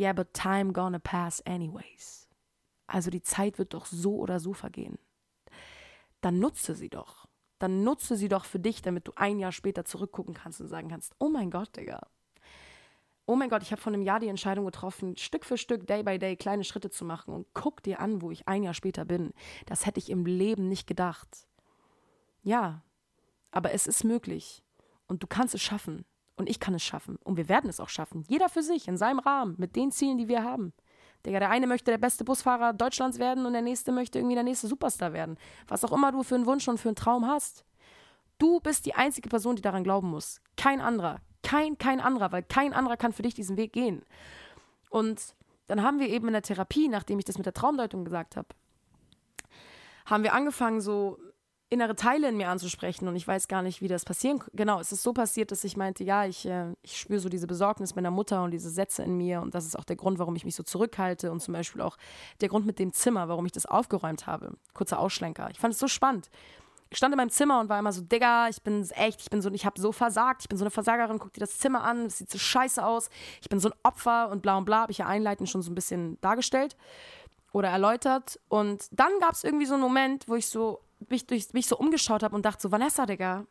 [0.00, 2.26] Yeah, but time gonna pass anyways.
[2.86, 4.98] Also die Zeit wird doch so oder so vergehen.
[6.22, 7.28] Dann nutze sie doch.
[7.58, 10.88] Dann nutze sie doch für dich, damit du ein Jahr später zurückgucken kannst und sagen
[10.88, 12.00] kannst, oh mein Gott, Digga.
[13.26, 16.02] Oh mein Gott, ich habe vor einem Jahr die Entscheidung getroffen, Stück für Stück, Day
[16.02, 19.04] by Day kleine Schritte zu machen und guck dir an, wo ich ein Jahr später
[19.04, 19.34] bin.
[19.66, 21.46] Das hätte ich im Leben nicht gedacht.
[22.42, 22.82] Ja,
[23.50, 24.64] aber es ist möglich
[25.06, 26.06] und du kannst es schaffen
[26.40, 28.24] und ich kann es schaffen und wir werden es auch schaffen.
[28.26, 30.72] Jeder für sich, in seinem Rahmen, mit den Zielen, die wir haben.
[31.26, 34.44] Digga, der eine möchte der beste Busfahrer Deutschlands werden und der nächste möchte irgendwie der
[34.44, 35.36] nächste Superstar werden.
[35.68, 37.66] Was auch immer du für einen Wunsch und für einen Traum hast.
[38.38, 40.40] Du bist die einzige Person, die daran glauben muss.
[40.56, 41.20] Kein anderer.
[41.42, 44.02] Kein, kein anderer, weil kein anderer kann für dich diesen Weg gehen.
[44.88, 45.34] Und
[45.66, 48.48] dann haben wir eben in der Therapie, nachdem ich das mit der Traumdeutung gesagt habe,
[50.06, 51.18] haben wir angefangen, so
[51.70, 54.90] innere Teile in mir anzusprechen und ich weiß gar nicht, wie das passieren Genau, es
[54.90, 58.10] ist so passiert, dass ich meinte, ja, ich, äh, ich spüre so diese Besorgnis meiner
[58.10, 60.56] Mutter und diese Sätze in mir und das ist auch der Grund, warum ich mich
[60.56, 61.96] so zurückhalte und zum Beispiel auch
[62.40, 64.52] der Grund mit dem Zimmer, warum ich das aufgeräumt habe.
[64.74, 65.48] Kurzer Ausschlenker.
[65.50, 66.28] Ich fand es so spannend.
[66.90, 69.40] Ich stand in meinem Zimmer und war immer so, Digga, ich bin echt, ich bin
[69.40, 72.06] so, ich habe so versagt, ich bin so eine Versagerin, guck dir das Zimmer an,
[72.06, 74.92] es sieht so scheiße aus, ich bin so ein Opfer und bla und bla, habe
[74.92, 76.76] ich ja einleitend schon so ein bisschen dargestellt
[77.52, 78.40] oder erläutert.
[78.48, 81.76] Und dann gab es irgendwie so einen Moment, wo ich so mich, durch, mich so
[81.76, 83.46] umgeschaut habe und dachte so, Vanessa, Digga,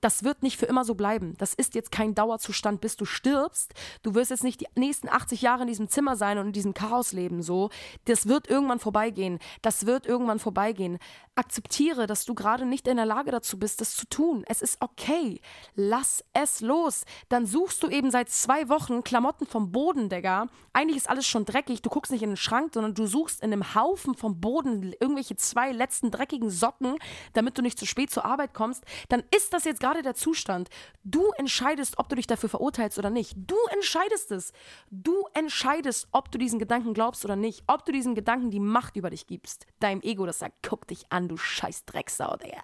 [0.00, 1.34] das wird nicht für immer so bleiben.
[1.38, 3.74] Das ist jetzt kein Dauerzustand, bis du stirbst.
[4.02, 6.74] Du wirst jetzt nicht die nächsten 80 Jahre in diesem Zimmer sein und in diesem
[6.74, 7.42] Chaos leben.
[7.42, 7.70] So,
[8.06, 9.38] das wird irgendwann vorbeigehen.
[9.62, 10.98] Das wird irgendwann vorbeigehen.
[11.34, 14.44] Akzeptiere, dass du gerade nicht in der Lage dazu bist, das zu tun.
[14.46, 15.40] Es ist okay.
[15.74, 17.04] Lass es los.
[17.28, 20.48] Dann suchst du eben seit zwei Wochen Klamotten vom Boden, Digga.
[20.72, 21.82] Eigentlich ist alles schon dreckig.
[21.82, 25.36] Du guckst nicht in den Schrank, sondern du suchst in einem Haufen vom Boden irgendwelche
[25.36, 26.96] zwei letzten dreckigen Socken,
[27.32, 28.84] damit du nicht zu spät zur Arbeit kommst.
[29.08, 30.68] Dann ist das jetzt gerade der Zustand.
[31.04, 33.34] Du entscheidest, ob du dich dafür verurteilst oder nicht.
[33.36, 34.52] Du entscheidest es.
[34.90, 37.62] Du entscheidest, ob du diesen Gedanken glaubst oder nicht.
[37.66, 39.66] Ob du diesen Gedanken die Macht über dich gibst.
[39.80, 42.62] Deinem Ego, das sagt, guck dich an, du scheiß Drecksau, Digga.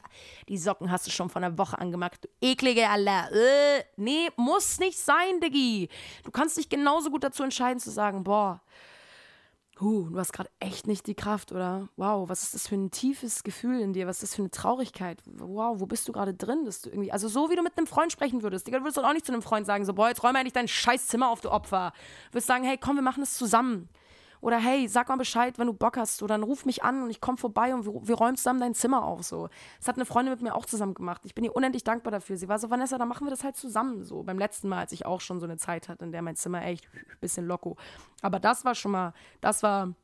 [0.48, 3.28] Die Socken hast du schon vor einer Woche angemacht, du eklige Allah.
[3.30, 5.88] Äh, nee, muss nicht sein, Diggi.
[6.24, 8.62] Du kannst dich genauso gut dazu entscheiden zu sagen, boah,
[9.80, 12.90] huh, du hast gerade echt nicht die Kraft oder wow, was ist das für ein
[12.90, 16.34] tiefes Gefühl in dir, was ist das für eine Traurigkeit, wow, wo bist du gerade
[16.34, 18.96] drin, dass du irgendwie, also so wie du mit einem Freund sprechen würdest, du würdest
[18.96, 21.30] doch auch nicht zu einem Freund sagen, so, boah, jetzt räum eigentlich dein scheiß Zimmer
[21.30, 21.92] auf, du Opfer.
[22.28, 23.88] Du würdest sagen, hey, komm, wir machen das zusammen.
[24.40, 26.22] Oder hey, sag mal Bescheid, wenn du Bock hast.
[26.22, 28.74] Oder dann ruf mich an und ich komme vorbei und wir, wir, räumen zusammen dein
[28.74, 29.22] Zimmer auf.
[29.22, 29.48] So.
[29.78, 31.22] Das hat eine Freundin mit mir auch zusammen gemacht.
[31.24, 32.36] Ich bin ihr unendlich dankbar dafür.
[32.36, 34.04] Sie war so, Vanessa, dann machen wir das halt zusammen.
[34.04, 36.36] So beim letzten Mal, als ich auch schon so eine Zeit hatte, in der mein
[36.36, 37.76] Zimmer echt ein bisschen loco.
[38.22, 39.94] Aber das war schon mal, das war.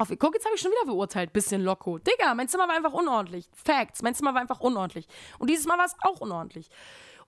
[0.00, 1.32] Auf, guck, jetzt habe ich schon wieder beurteilt.
[1.32, 1.98] Bisschen loco.
[1.98, 3.48] Digga, mein Zimmer war einfach unordentlich.
[3.52, 4.02] Facts.
[4.02, 5.06] Mein Zimmer war einfach unordentlich.
[5.38, 6.68] Und dieses Mal war es auch unordentlich.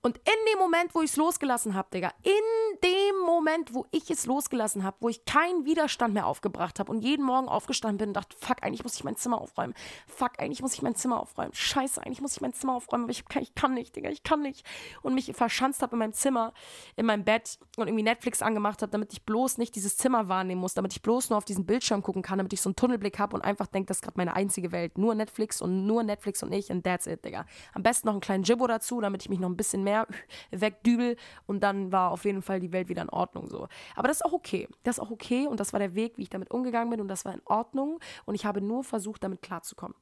[0.06, 4.08] Und in dem Moment, wo ich es losgelassen habe, Digga, in dem Moment, wo ich
[4.08, 8.08] es losgelassen habe, wo ich keinen Widerstand mehr aufgebracht habe und jeden Morgen aufgestanden bin
[8.10, 9.74] und dachte, fuck, eigentlich muss ich mein Zimmer aufräumen.
[10.06, 11.52] Fuck, eigentlich muss ich mein Zimmer aufräumen.
[11.52, 14.22] Scheiße, eigentlich muss ich mein Zimmer aufräumen, aber ich kann, ich kann nicht, Digga, ich
[14.22, 14.64] kann nicht.
[15.02, 16.52] Und mich verschanzt habe in meinem Zimmer,
[16.94, 20.60] in meinem Bett und irgendwie Netflix angemacht habe, damit ich bloß nicht dieses Zimmer wahrnehmen
[20.60, 23.18] muss, damit ich bloß nur auf diesen Bildschirm gucken kann, damit ich so einen Tunnelblick
[23.18, 24.98] habe und einfach denke, das ist gerade meine einzige Welt.
[24.98, 27.44] Nur Netflix und nur Netflix und ich und that's it, Digga.
[27.74, 29.95] Am besten noch einen kleinen Jibbo dazu, damit ich mich noch ein bisschen mehr
[30.50, 33.68] wegdübel und dann war auf jeden Fall die Welt wieder in Ordnung so.
[33.94, 34.68] Aber das ist auch okay.
[34.82, 37.08] Das ist auch okay und das war der Weg, wie ich damit umgegangen bin und
[37.08, 39.96] das war in Ordnung und ich habe nur versucht, damit klarzukommen.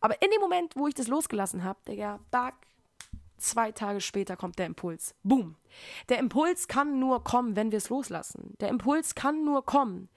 [0.00, 2.54] Aber in dem Moment, wo ich das losgelassen habe, Digga, back,
[3.38, 5.14] Zwei Tage später kommt der Impuls.
[5.22, 5.54] Boom.
[6.08, 8.56] Der Impuls kann nur kommen, wenn wir es loslassen.
[8.58, 10.08] Der Impuls kann nur kommen,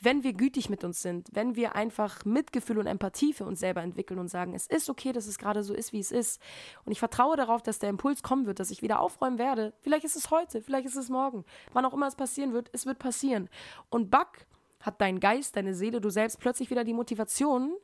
[0.00, 3.82] wenn wir gütig mit uns sind, wenn wir einfach Mitgefühl und Empathie für uns selber
[3.82, 6.40] entwickeln und sagen, es ist okay, dass es gerade so ist, wie es ist.
[6.84, 9.72] Und ich vertraue darauf, dass der Impuls kommen wird, dass ich wieder aufräumen werde.
[9.80, 11.44] Vielleicht ist es heute, vielleicht ist es morgen.
[11.72, 13.48] Wann auch immer es passieren wird, es wird passieren.
[13.90, 14.46] Und Buck
[14.80, 17.74] hat dein Geist, deine Seele, du selbst plötzlich wieder die Motivation,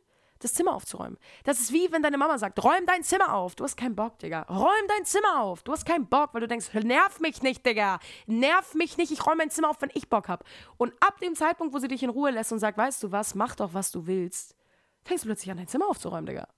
[0.44, 1.18] das Zimmer aufzuräumen.
[1.44, 3.54] Das ist wie wenn deine Mama sagt, räum dein Zimmer auf.
[3.54, 4.42] Du hast keinen Bock, Digga.
[4.42, 5.62] Räum dein Zimmer auf.
[5.62, 8.00] Du hast keinen Bock, weil du denkst, nerv mich nicht, Digga.
[8.26, 10.44] Nerv mich nicht, ich räume mein Zimmer auf, wenn ich Bock habe.
[10.76, 13.34] Und ab dem Zeitpunkt, wo sie dich in Ruhe lässt und sagt, weißt du was,
[13.34, 14.56] mach doch, was du willst,
[15.04, 16.48] fängst du plötzlich an, dein Zimmer aufzuräumen, Digga.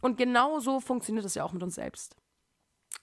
[0.00, 2.16] Und genau so funktioniert das ja auch mit uns selbst.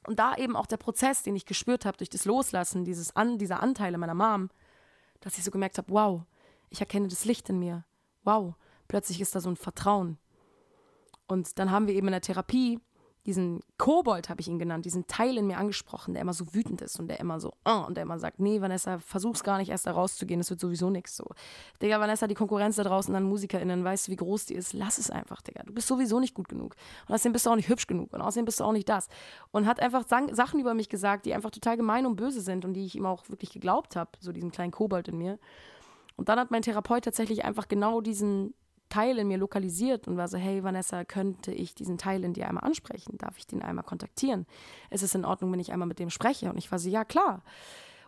[0.05, 3.37] Und da eben auch der Prozess, den ich gespürt habe durch das Loslassen dieses an,
[3.37, 4.49] dieser Anteile meiner Mom,
[5.21, 6.23] dass ich so gemerkt habe, wow,
[6.69, 7.85] ich erkenne das Licht in mir.
[8.23, 8.55] Wow,
[8.87, 10.17] plötzlich ist da so ein Vertrauen.
[11.27, 12.79] Und dann haben wir eben in der Therapie
[13.25, 16.81] diesen Kobold, habe ich ihn genannt, diesen Teil in mir angesprochen, der immer so wütend
[16.81, 19.69] ist und der immer so, oh, und der immer sagt, nee, Vanessa, versuch's gar nicht
[19.69, 21.25] erst da rauszugehen, das wird sowieso nichts so.
[21.81, 24.73] Digga, Vanessa, die Konkurrenz da draußen an MusikerInnen, weißt du, wie groß die ist?
[24.73, 25.63] Lass es einfach, Digga.
[25.63, 26.75] Du bist sowieso nicht gut genug.
[27.07, 29.07] Und außerdem bist du auch nicht hübsch genug und außerdem bist du auch nicht das.
[29.51, 32.73] Und hat einfach Sachen über mich gesagt, die einfach total gemein und böse sind und
[32.73, 35.39] die ich ihm auch wirklich geglaubt habe, so diesem kleinen Kobold in mir.
[36.17, 38.53] Und dann hat mein Therapeut tatsächlich einfach genau diesen
[38.93, 42.47] Teil in mir lokalisiert und war so, hey Vanessa, könnte ich diesen Teil in dir
[42.47, 43.17] einmal ansprechen?
[43.17, 44.45] Darf ich den einmal kontaktieren?
[44.91, 46.51] Ist es in Ordnung, wenn ich einmal mit dem spreche?
[46.51, 47.41] Und ich war so, ja klar.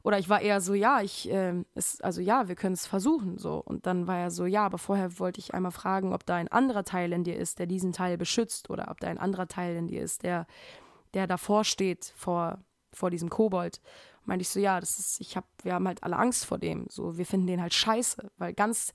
[0.03, 3.39] Oder ich war eher so, ja, ich, äh, ist, also ja, wir können es versuchen,
[3.39, 3.57] so.
[3.65, 6.49] Und dann war er so, ja, aber vorher wollte ich einmal fragen, ob da ein
[6.49, 9.75] anderer Teil in dir ist, der diesen Teil beschützt, oder ob da ein anderer Teil
[9.75, 10.45] in dir ist, der,
[11.15, 12.59] der davor steht, vor,
[12.93, 13.81] vor diesem Kobold.
[14.25, 16.85] Meinte ich so, ja, das ist, ich hab, wir haben halt alle Angst vor dem.
[16.89, 18.93] So, wir finden den halt scheiße, weil ganz,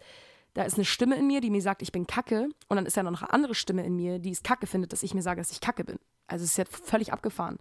[0.54, 2.48] da ist eine Stimme in mir, die mir sagt, ich bin Kacke.
[2.68, 5.02] Und dann ist ja noch eine andere Stimme in mir, die es Kacke findet, dass
[5.02, 5.98] ich mir sage, dass ich Kacke bin.
[6.26, 7.58] Also es ist ja völlig abgefahren.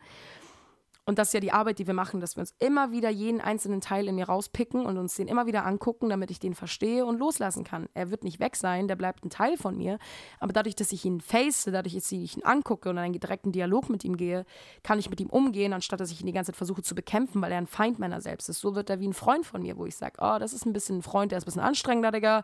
[1.09, 3.41] Und das ist ja die Arbeit, die wir machen, dass wir uns immer wieder jeden
[3.41, 7.03] einzelnen Teil in mir rauspicken und uns den immer wieder angucken, damit ich den verstehe
[7.03, 7.89] und loslassen kann.
[7.95, 9.97] Er wird nicht weg sein, der bleibt ein Teil von mir.
[10.39, 13.89] Aber dadurch, dass ich ihn face, dadurch, dass ich ihn angucke und einen direkten Dialog
[13.89, 14.45] mit ihm gehe,
[14.83, 17.41] kann ich mit ihm umgehen, anstatt dass ich ihn die ganze Zeit versuche zu bekämpfen,
[17.41, 18.59] weil er ein Feind meiner selbst ist.
[18.59, 20.73] So wird er wie ein Freund von mir, wo ich sage, oh, das ist ein
[20.73, 22.43] bisschen ein Freund, der ist ein bisschen anstrengender, Digga.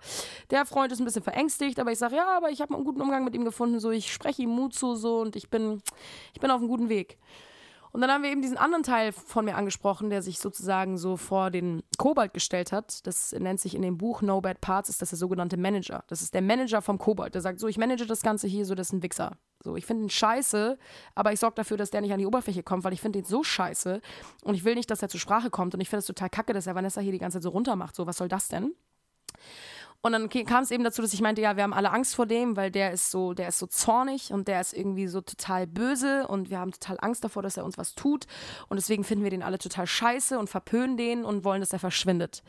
[0.49, 3.01] Der Freund ist ein bisschen verängstigt, aber ich sage, ja, aber ich habe einen guten
[3.01, 5.83] Umgang mit ihm gefunden, so ich spreche ihm Mut zu, so und ich bin,
[6.33, 7.19] ich bin auf einem guten Weg.
[7.95, 11.15] Und dann haben wir eben diesen anderen Teil von mir angesprochen, der sich sozusagen so
[11.15, 13.07] vor den Kobold gestellt hat.
[13.07, 16.03] Das nennt sich in dem Buch No Bad Parts, ist das der sogenannte Manager.
[16.07, 17.35] Das ist der Manager vom Kobold.
[17.35, 19.37] Der sagt so, ich manage das Ganze hier, so das ist ein Wichser.
[19.63, 20.77] So, ich finde ihn scheiße,
[21.15, 23.25] aber ich sorge dafür, dass der nicht an die Oberfläche kommt, weil ich finde ihn
[23.25, 24.01] so scheiße
[24.43, 26.51] und ich will nicht, dass er zur Sprache kommt und ich finde es total kacke,
[26.51, 27.95] dass er Vanessa hier die ganze Zeit so runtermacht.
[27.95, 28.75] So, was soll das denn?
[30.05, 32.27] Und dann kam es eben dazu, dass ich meinte, ja, wir haben alle Angst vor
[32.27, 35.65] dem, weil der ist so, der ist so zornig und der ist irgendwie so total
[35.65, 38.27] böse und wir haben total Angst davor, dass er uns was tut.
[38.69, 41.79] Und deswegen finden wir den alle total scheiße und verpönen den und wollen, dass er
[41.79, 42.43] verschwindet.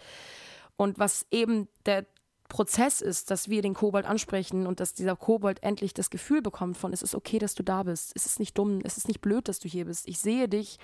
[0.77, 2.05] Und was eben der
[2.51, 6.77] Prozess ist, dass wir den Kobold ansprechen und dass dieser Kobold endlich das Gefühl bekommt
[6.77, 8.12] von, es ist okay, dass du da bist.
[8.14, 10.07] Es ist nicht dumm, es ist nicht blöd, dass du hier bist.
[10.09, 10.79] Ich sehe dich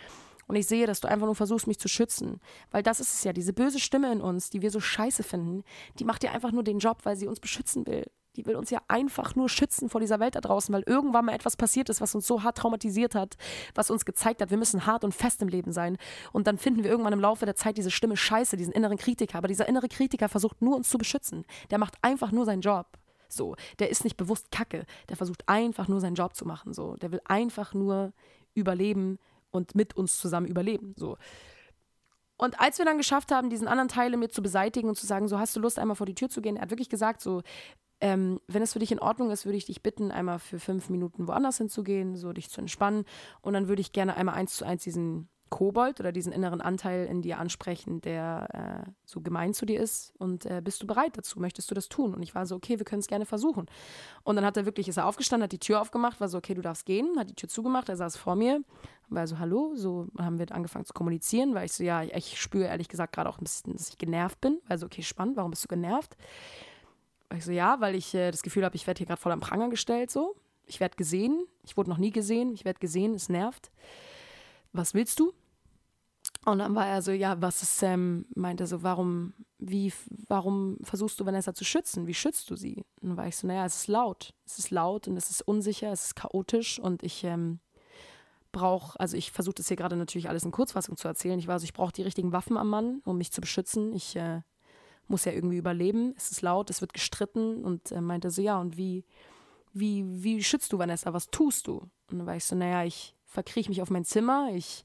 [0.53, 2.38] und ich sehe, dass du einfach nur versuchst, mich zu schützen.
[2.71, 5.65] Weil das ist es ja, diese böse Stimme in uns, die wir so scheiße finden,
[5.99, 8.05] die macht ja einfach nur den Job, weil sie uns beschützen will.
[8.37, 11.35] Die will uns ja einfach nur schützen vor dieser Welt da draußen, weil irgendwann mal
[11.35, 13.38] etwas passiert ist, was uns so hart traumatisiert hat,
[13.75, 15.97] was uns gezeigt hat, wir müssen hart und fest im Leben sein.
[16.33, 19.38] Und dann finden wir irgendwann im Laufe der Zeit diese Stimme scheiße, diesen inneren Kritiker.
[19.38, 21.47] Aber dieser innere Kritiker versucht nur uns zu beschützen.
[21.71, 22.99] Der macht einfach nur seinen Job.
[23.31, 24.85] So, der ist nicht bewusst Kacke.
[25.09, 26.75] Der versucht einfach nur seinen Job zu machen.
[26.75, 28.12] So, der will einfach nur
[28.53, 29.19] überleben,
[29.53, 30.95] und mit uns zusammen überleben.
[30.97, 31.17] So.
[32.37, 35.29] Und als wir dann geschafft haben, diesen anderen Teil mir zu beseitigen und zu sagen,
[35.29, 37.43] so hast du Lust, einmal vor die Tür zu gehen, er hat wirklich gesagt, so,
[38.01, 40.91] ähm, wenn es für dich in Ordnung ist, würde ich dich bitten, einmal für fünf
[40.91, 43.05] Minuten woanders hinzugehen, so dich zu entspannen.
[43.43, 47.07] Und dann würde ich gerne einmal eins zu eins diesen Kobold oder diesen inneren Anteil
[47.07, 50.15] in dir ansprechen, der äh, so gemein zu dir ist.
[50.19, 51.38] Und äh, bist du bereit dazu?
[51.38, 52.15] Möchtest du das tun?
[52.15, 53.67] Und ich war so, okay, wir können es gerne versuchen.
[54.25, 56.55] Und dann hat er wirklich, ist er aufgestanden, hat die Tür aufgemacht, war so, okay,
[56.55, 58.65] du darfst gehen, hat die Tür zugemacht, er saß vor mir,
[59.11, 62.65] war so, hallo, so haben wir angefangen zu kommunizieren, weil ich so, ja, ich spüre
[62.65, 64.59] ehrlich gesagt gerade auch ein bisschen, dass ich genervt bin.
[64.69, 66.17] Also, okay, spannend, warum bist du genervt?
[67.37, 69.41] Ich so, ja, weil ich äh, das Gefühl habe, ich werde hier gerade voll am
[69.41, 70.35] Pranger gestellt, so.
[70.67, 73.71] Ich werde gesehen, ich wurde noch nie gesehen, ich werde gesehen, es nervt.
[74.73, 75.35] Was willst du?
[76.44, 78.24] Und dann war er so, ja, was ist Sam?
[78.35, 79.92] Meinte so, warum, wie,
[80.26, 82.09] warum versuchst du Vanessa zu schützen?
[82.09, 82.85] Wie schützt du sie?
[83.00, 84.35] Und dann war ich so, naja, es ist laut.
[84.44, 87.61] Es ist laut und es ist unsicher, es ist chaotisch und ich ähm,
[88.50, 91.38] brauche, also ich versuche das hier gerade natürlich alles in Kurzfassung zu erzählen.
[91.38, 93.92] Ich war so, ich brauche die richtigen Waffen am Mann, um mich zu beschützen.
[93.92, 94.42] Ich äh,
[95.07, 96.12] muss ja irgendwie überleben.
[96.16, 99.05] Es ist laut, es wird gestritten und er meinte so, ja, und wie,
[99.72, 101.12] wie, wie schützt du Vanessa?
[101.12, 101.88] Was tust du?
[102.11, 104.85] Und dann war ich so, naja, ich verkrieche mich auf mein Zimmer, ich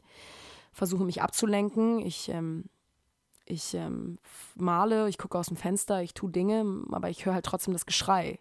[0.78, 2.00] versuche mich abzulenken.
[2.06, 2.66] Ich, ähm,
[3.46, 4.20] ich ähm,
[4.56, 7.88] male, ich gucke aus dem Fenster, ich tue Dinge, aber ich höre halt trotzdem das
[7.88, 8.40] Geschrei.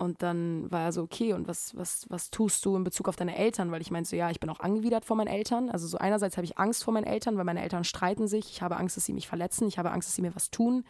[0.00, 3.16] Und dann war er so, okay, und was, was, was tust du in Bezug auf
[3.16, 3.70] deine Eltern?
[3.70, 5.68] Weil ich meinte so, ja, ich bin auch angewidert vor meinen Eltern.
[5.68, 8.50] Also so einerseits habe ich Angst vor meinen Eltern, weil meine Eltern streiten sich.
[8.50, 9.68] Ich habe Angst, dass sie mich verletzen.
[9.68, 10.84] Ich habe Angst, dass sie mir was tun.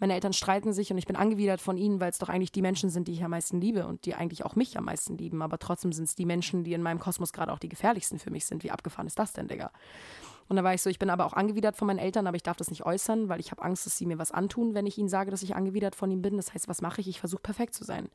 [0.00, 2.60] Meine Eltern streiten sich und ich bin angewidert von ihnen, weil es doch eigentlich die
[2.60, 5.40] Menschen sind, die ich am meisten liebe und die eigentlich auch mich am meisten lieben.
[5.40, 8.30] Aber trotzdem sind es die Menschen, die in meinem Kosmos gerade auch die gefährlichsten für
[8.30, 8.64] mich sind.
[8.64, 9.70] Wie abgefahren ist das denn, Digga?
[10.48, 12.42] Und da war ich so, ich bin aber auch angewidert von meinen Eltern, aber ich
[12.42, 14.98] darf das nicht äußern, weil ich habe Angst, dass sie mir was antun, wenn ich
[14.98, 16.36] ihnen sage, dass ich angewidert von ihnen bin.
[16.36, 17.08] Das heißt, was mache ich?
[17.08, 18.08] Ich versuche perfekt zu sein.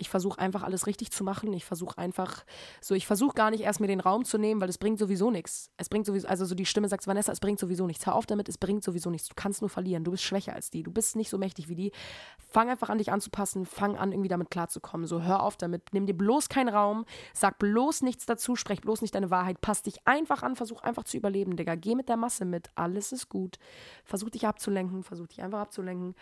[0.00, 1.52] Ich versuche einfach alles richtig zu machen.
[1.52, 2.44] Ich versuche einfach
[2.80, 5.32] so, ich versuche gar nicht erst mir den Raum zu nehmen, weil es bringt sowieso
[5.32, 5.72] nichts.
[5.76, 8.06] Es bringt sowieso, also so die Stimme sagt, Vanessa, es bringt sowieso nichts.
[8.06, 9.28] Hör auf damit, es bringt sowieso nichts.
[9.28, 10.04] Du kannst nur verlieren.
[10.04, 10.84] Du bist schwächer als die.
[10.84, 11.92] Du bist nicht so mächtig wie die.
[12.38, 13.66] Fang einfach an, dich anzupassen.
[13.66, 15.08] Fang an, irgendwie damit klarzukommen.
[15.08, 15.82] So, hör auf damit.
[15.92, 17.04] Nimm dir bloß keinen Raum.
[17.34, 18.54] Sag bloß nichts dazu.
[18.54, 19.60] Sprech bloß nicht deine Wahrheit.
[19.60, 20.54] Pass dich einfach an.
[20.54, 21.74] Versuch einfach zu überleben, Digga.
[21.74, 22.70] Geh mit der Masse mit.
[22.76, 23.58] Alles ist gut.
[24.04, 25.02] Versuch dich abzulenken.
[25.02, 26.14] Versuch dich einfach abzulenken.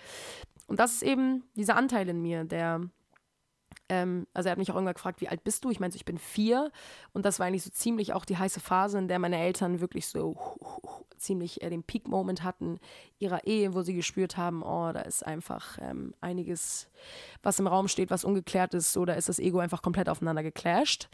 [0.67, 2.81] Und das ist eben dieser Anteil in mir, der
[3.89, 5.71] ähm, also er hat mich auch irgendwann gefragt, wie alt bist du?
[5.71, 6.71] Ich meinte, ich bin vier.
[7.13, 10.07] Und das war eigentlich so ziemlich auch die heiße Phase, in der meine Eltern wirklich
[10.07, 10.37] so
[11.17, 12.79] ziemlich äh, den Peak-Moment hatten
[13.19, 16.89] ihrer Ehe, wo sie gespürt haben, oh, da ist einfach ähm, einiges,
[17.43, 21.09] was im Raum steht, was ungeklärt ist, oder ist das Ego einfach komplett aufeinander geclasht.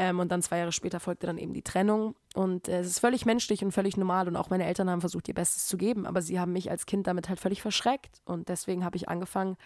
[0.00, 2.14] Ähm, und dann zwei Jahre später folgte dann eben die Trennung.
[2.36, 4.28] Und äh, es ist völlig menschlich und völlig normal.
[4.28, 6.06] Und auch meine Eltern haben versucht, ihr Bestes zu geben.
[6.06, 8.22] Aber sie haben mich als Kind damit halt völlig verschreckt.
[8.24, 9.56] Und deswegen habe ich angefangen,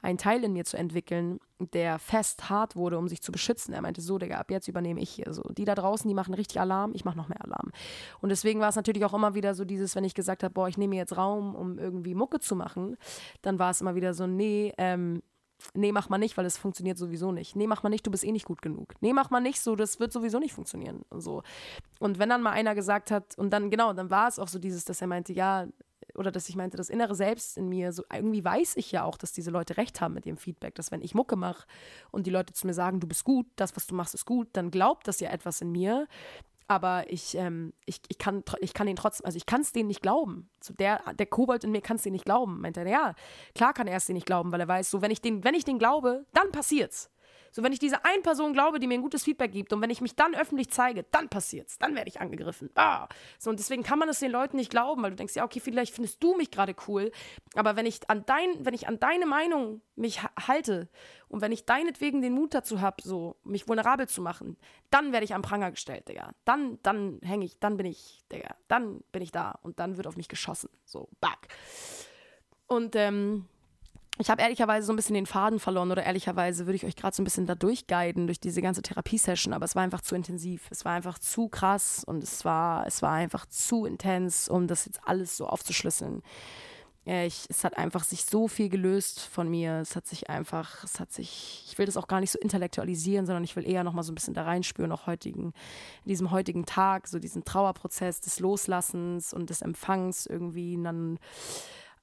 [0.00, 3.74] einen Teil in mir zu entwickeln, der fest hart wurde, um sich zu beschützen.
[3.74, 5.32] Er meinte so, Digga, ab jetzt übernehme ich hier.
[5.32, 7.72] So, die da draußen, die machen richtig Alarm, ich mache noch mehr Alarm.
[8.20, 10.68] Und deswegen war es natürlich auch immer wieder so dieses, wenn ich gesagt habe, boah,
[10.68, 12.96] ich nehme jetzt Raum, um irgendwie Mucke zu machen,
[13.42, 15.20] dann war es immer wieder so, nee, ähm,
[15.74, 17.56] nee, mach mal nicht, weil es funktioniert sowieso nicht.
[17.56, 18.94] Nee, mach mal nicht, du bist eh nicht gut genug.
[19.00, 21.02] Nee, mach mal nicht so, das wird sowieso nicht funktionieren.
[21.10, 21.42] Und so.
[21.98, 24.58] Und wenn dann mal einer gesagt hat, und dann, genau, dann war es auch so
[24.58, 25.66] dieses, dass er meinte, ja,
[26.14, 29.16] oder dass ich meinte, das innere Selbst in mir, so irgendwie weiß ich ja auch,
[29.16, 31.66] dass diese Leute recht haben mit ihrem Feedback, dass wenn ich Mucke mache
[32.10, 34.48] und die Leute zu mir sagen, du bist gut, das, was du machst, ist gut,
[34.52, 36.06] dann glaubt das ja etwas in mir,
[36.70, 39.88] aber ich, ähm, ich, ich, kann, ich kann ihn trotzdem, also ich kann es denen
[39.88, 40.48] nicht glauben.
[40.60, 42.60] So der, der Kobold in mir kann es denen nicht glauben.
[42.60, 43.14] Meint er, ja,
[43.56, 45.56] klar kann er es denen nicht glauben, weil er weiß, so wenn ich den, wenn
[45.56, 47.10] ich den glaube, dann passiert's.
[47.50, 49.90] So, wenn ich diese eine Person glaube, die mir ein gutes Feedback gibt und wenn
[49.90, 51.78] ich mich dann öffentlich zeige, dann passiert's.
[51.78, 52.70] Dann werde ich angegriffen.
[52.74, 53.08] Ah.
[53.38, 55.60] So, und deswegen kann man es den Leuten nicht glauben, weil du denkst, ja, okay,
[55.60, 57.10] vielleicht findest du mich gerade cool,
[57.54, 60.88] aber wenn ich an dein, wenn ich an deine Meinung mich halte
[61.28, 64.56] und wenn ich deinetwegen den Mut dazu habe, so mich vulnerabel zu machen,
[64.90, 66.32] dann werde ich am Pranger gestellt, Digga.
[66.44, 70.06] Dann, dann hänge ich, dann bin ich, Digga, dann bin ich da und dann wird
[70.06, 70.70] auf mich geschossen.
[70.84, 71.48] So, back.
[72.66, 73.46] Und ähm,
[74.18, 77.16] ich habe ehrlicherweise so ein bisschen den Faden verloren oder ehrlicherweise würde ich euch gerade
[77.16, 80.68] so ein bisschen da durchguiden durch diese ganze Therapiesession, aber es war einfach zu intensiv.
[80.70, 84.84] Es war einfach zu krass und es war, es war einfach zu intens, um das
[84.84, 86.22] jetzt alles so aufzuschlüsseln.
[87.06, 89.80] Ich, es hat einfach sich so viel gelöst von mir.
[89.80, 93.24] Es hat sich einfach, es hat sich, ich will das auch gar nicht so intellektualisieren,
[93.24, 95.54] sondern ich will eher noch mal so ein bisschen da reinspüren, auch heutigen,
[96.04, 101.18] in diesem heutigen Tag, so diesen Trauerprozess des Loslassens und des Empfangs irgendwie dann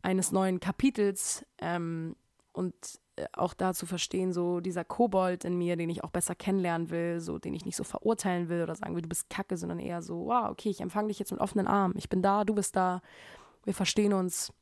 [0.07, 2.15] eines neuen Kapitels ähm,
[2.53, 2.73] und
[3.17, 6.89] äh, auch da zu verstehen, so dieser Kobold in mir, den ich auch besser kennenlernen
[6.89, 9.79] will, so den ich nicht so verurteilen will oder sagen will, du bist kacke, sondern
[9.79, 11.93] eher so, wow, okay, ich empfange dich jetzt mit offenen Armen.
[11.97, 13.01] Ich bin da, du bist da,
[13.65, 14.53] wir verstehen uns.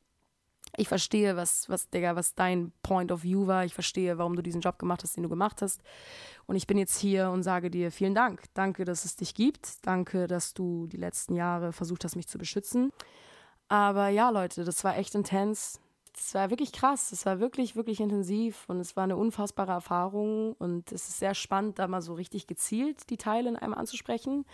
[0.76, 3.64] Ich verstehe, was, was, Digga, was dein Point of View war.
[3.64, 5.80] Ich verstehe, warum du diesen Job gemacht hast, den du gemacht hast.
[6.46, 8.42] Und ich bin jetzt hier und sage dir vielen Dank.
[8.52, 9.86] Danke, dass es dich gibt.
[9.86, 12.90] Danke, dass du die letzten Jahre versucht hast, mich zu beschützen.
[13.68, 15.80] Aber ja, Leute, das war echt intens.
[16.16, 17.12] Es war wirklich krass.
[17.12, 20.54] Es war wirklich, wirklich intensiv und es war eine unfassbare Erfahrung.
[20.54, 24.44] Und es ist sehr spannend, da mal so richtig gezielt die Teile in einem anzusprechen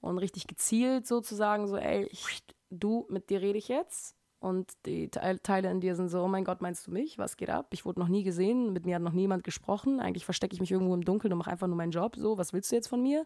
[0.00, 4.16] und richtig gezielt sozusagen so, ey, ich, du, mit dir rede ich jetzt.
[4.40, 7.16] Und die Teile in dir sind so, oh mein Gott, meinst du mich?
[7.16, 7.68] Was geht ab?
[7.70, 10.00] Ich wurde noch nie gesehen, mit mir hat noch niemand gesprochen.
[10.00, 12.16] Eigentlich verstecke ich mich irgendwo im Dunkeln und mache einfach nur meinen Job.
[12.16, 13.24] So, was willst du jetzt von mir?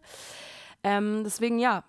[0.81, 1.83] Ähm, deswegen ja,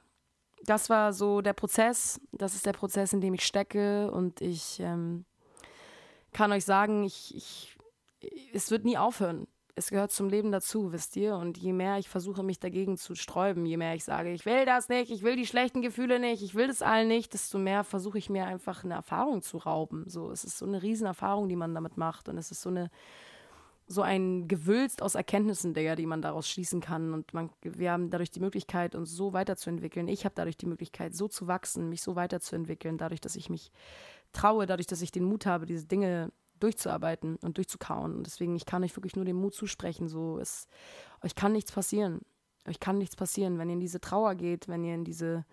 [0.64, 2.20] das war so der Prozess.
[2.32, 4.10] Das ist der Prozess, in dem ich stecke.
[4.10, 5.24] Und ich ähm,
[6.32, 7.76] kann euch sagen, ich, ich,
[8.52, 9.46] es wird nie aufhören.
[9.76, 11.36] Es gehört zum Leben dazu, wisst ihr?
[11.36, 14.66] Und je mehr ich versuche, mich dagegen zu sträuben, je mehr ich sage, ich will
[14.66, 17.82] das nicht, ich will die schlechten Gefühle nicht, ich will das allen nicht, desto mehr
[17.84, 20.04] versuche ich mir einfach eine Erfahrung zu rauben.
[20.08, 22.28] So, es ist so eine Riesenerfahrung, die man damit macht.
[22.28, 22.90] Und es ist so eine
[23.92, 27.12] so ein Gewülst aus Erkenntnissen, Digga, die man daraus schließen kann.
[27.12, 30.06] Und man, wir haben dadurch die Möglichkeit, uns so weiterzuentwickeln.
[30.06, 33.72] Ich habe dadurch die Möglichkeit, so zu wachsen, mich so weiterzuentwickeln, dadurch, dass ich mich
[34.32, 36.30] traue, dadurch, dass ich den Mut habe, diese Dinge
[36.60, 38.14] durchzuarbeiten und durchzukauen.
[38.14, 40.08] Und deswegen, ich kann euch wirklich nur den Mut zusprechen.
[40.08, 40.68] So, es,
[41.24, 42.20] euch kann nichts passieren.
[42.68, 45.44] Euch kann nichts passieren, wenn ihr in diese Trauer geht, wenn ihr in diese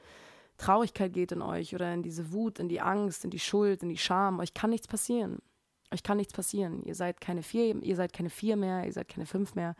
[0.58, 3.90] Traurigkeit geht in euch oder in diese Wut, in die Angst, in die Schuld, in
[3.90, 4.40] die Scham.
[4.40, 5.40] Euch kann nichts passieren.
[5.92, 6.84] Euch kann nichts passieren.
[6.84, 9.76] Ihr seid keine vier, ihr seid keine vier mehr, ihr seid keine fünf mehr.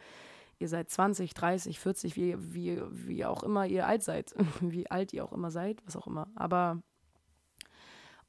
[0.60, 4.34] Ihr seid 20, 30, 40, wie, wie, wie auch immer ihr alt seid.
[4.62, 6.28] wie alt ihr auch immer seid, was auch immer.
[6.36, 6.82] Aber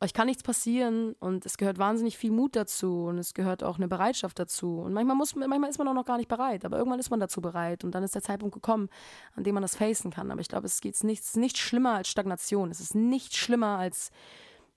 [0.01, 3.79] euch kann nichts passieren und es gehört wahnsinnig viel Mut dazu und es gehört auch
[3.79, 4.79] eine Bereitschaft dazu.
[4.79, 7.19] Und manchmal, muss, manchmal ist man auch noch gar nicht bereit, aber irgendwann ist man
[7.19, 8.89] dazu bereit und dann ist der Zeitpunkt gekommen,
[9.35, 10.31] an dem man das facen kann.
[10.31, 12.71] Aber ich glaube, es geht nichts, nicht schlimmer als Stagnation.
[12.71, 14.11] Es ist nicht schlimmer als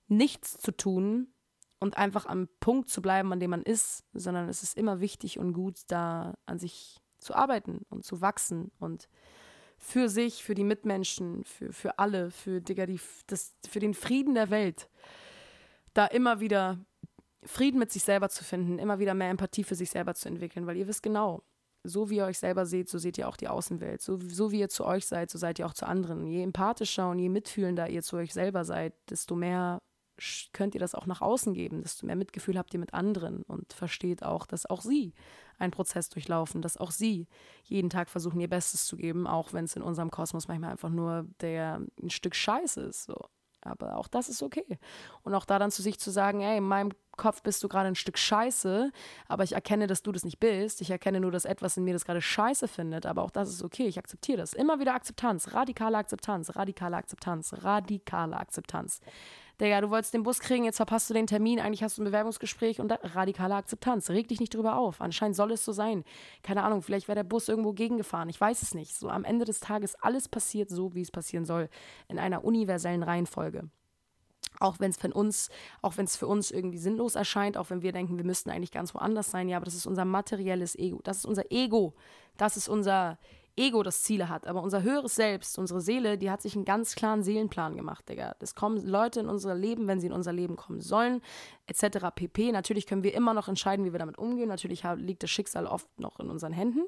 [0.08, 1.31] nichts zu tun
[1.82, 5.40] und einfach am Punkt zu bleiben, an dem man ist, sondern es ist immer wichtig
[5.40, 9.08] und gut, da an sich zu arbeiten und zu wachsen und
[9.78, 14.34] für sich, für die Mitmenschen, für, für alle, für, Digga, die, das, für den Frieden
[14.34, 14.88] der Welt,
[15.92, 16.78] da immer wieder
[17.42, 20.68] Frieden mit sich selber zu finden, immer wieder mehr Empathie für sich selber zu entwickeln,
[20.68, 21.42] weil ihr wisst genau,
[21.82, 24.00] so wie ihr euch selber seht, so seht ihr auch die Außenwelt.
[24.02, 26.28] So, so wie ihr zu euch seid, so seid ihr auch zu anderen.
[26.28, 29.80] Je empathischer und je mitfühlender ihr zu euch selber seid, desto mehr
[30.52, 33.72] könnt ihr das auch nach außen geben, desto mehr Mitgefühl habt ihr mit anderen und
[33.72, 35.14] versteht auch, dass auch sie
[35.58, 37.28] einen Prozess durchlaufen, dass auch sie
[37.64, 40.90] jeden Tag versuchen, ihr Bestes zu geben, auch wenn es in unserem Kosmos manchmal einfach
[40.90, 43.04] nur der ein Stück Scheiße ist.
[43.04, 43.26] So.
[43.64, 44.78] Aber auch das ist okay.
[45.22, 47.88] Und auch da dann zu sich zu sagen, ey, in meinem Kopf bist du gerade
[47.88, 48.90] ein Stück Scheiße,
[49.28, 50.80] aber ich erkenne, dass du das nicht bist.
[50.80, 53.62] Ich erkenne nur, dass etwas in mir das gerade Scheiße findet, aber auch das ist
[53.62, 53.86] okay.
[53.86, 54.52] Ich akzeptiere das.
[54.52, 59.00] Immer wieder Akzeptanz, radikale Akzeptanz, radikale Akzeptanz, radikale Akzeptanz.
[59.62, 62.06] Digga, du wolltest den Bus kriegen, jetzt verpasst du den Termin, eigentlich hast du ein
[62.06, 64.10] Bewerbungsgespräch und da, radikale Akzeptanz.
[64.10, 65.00] Reg dich nicht drüber auf.
[65.00, 66.02] Anscheinend soll es so sein.
[66.42, 68.28] Keine Ahnung, vielleicht wäre der Bus irgendwo gegengefahren.
[68.28, 68.96] Ich weiß es nicht.
[68.96, 71.68] So am Ende des Tages alles passiert so, wie es passieren soll.
[72.08, 73.70] In einer universellen Reihenfolge
[74.58, 75.48] auch wenn es für uns,
[75.80, 78.70] auch wenn es für uns irgendwie sinnlos erscheint, auch wenn wir denken, wir müssten eigentlich
[78.70, 81.94] ganz woanders sein, ja, aber das ist unser materielles Ego, das ist unser Ego,
[82.36, 83.18] das ist unser
[83.56, 86.94] Ego, das Ziele hat, aber unser höheres Selbst, unsere Seele, die hat sich einen ganz
[86.94, 88.34] klaren Seelenplan gemacht, Digga.
[88.40, 91.20] Es kommen Leute in unser Leben, wenn sie in unser Leben kommen sollen,
[91.66, 92.06] etc.
[92.14, 92.52] pp.
[92.52, 94.48] Natürlich können wir immer noch entscheiden, wie wir damit umgehen.
[94.48, 96.86] Natürlich liegt das Schicksal oft noch in unseren Händen.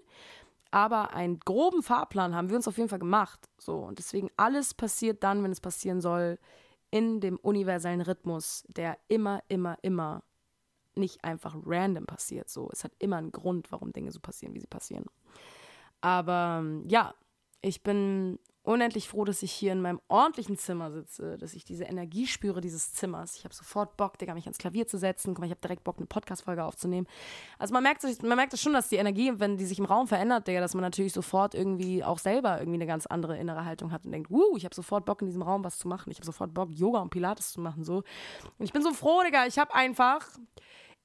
[0.71, 3.49] Aber einen groben Fahrplan haben wir uns auf jeden Fall gemacht.
[3.59, 6.39] So, und deswegen alles passiert dann, wenn es passieren soll,
[6.91, 10.23] in dem universellen Rhythmus, der immer, immer, immer
[10.95, 12.49] nicht einfach random passiert.
[12.49, 15.05] So, es hat immer einen Grund, warum Dinge so passieren, wie sie passieren.
[16.05, 17.15] Aber ja,
[17.63, 21.85] ich bin unendlich froh, dass ich hier in meinem ordentlichen Zimmer sitze, dass ich diese
[21.85, 23.37] Energie spüre dieses Zimmers.
[23.37, 25.33] Ich habe sofort Bock, Digga, mich ans Klavier zu setzen.
[25.33, 27.07] Guck mal, ich habe direkt Bock, eine Podcast-Folge aufzunehmen.
[27.59, 30.47] Also man merkt, man merkt schon, dass die Energie, wenn die sich im Raum verändert,
[30.47, 34.05] Digga, dass man natürlich sofort irgendwie auch selber irgendwie eine ganz andere innere Haltung hat
[34.05, 36.11] und denkt, wuh, ich habe sofort Bock, in diesem Raum was zu machen.
[36.11, 38.03] Ich habe sofort Bock, Yoga und Pilates zu machen, so.
[38.59, 40.29] Und ich bin so froh, Digga, ich habe einfach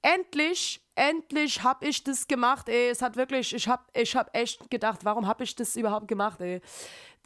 [0.02, 2.88] endlich, endlich habe ich das gemacht, ey.
[2.90, 6.40] Es hat wirklich, ich habe ich hab echt gedacht, warum habe ich das überhaupt gemacht,
[6.40, 6.60] ey.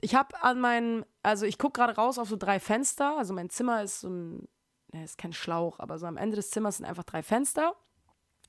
[0.01, 3.17] Ich habe an meinen, also ich gucke gerade raus auf so drei Fenster.
[3.17, 4.49] Also mein Zimmer ist so ein,
[4.93, 7.75] ist kein Schlauch, aber so am Ende des Zimmers sind einfach drei Fenster.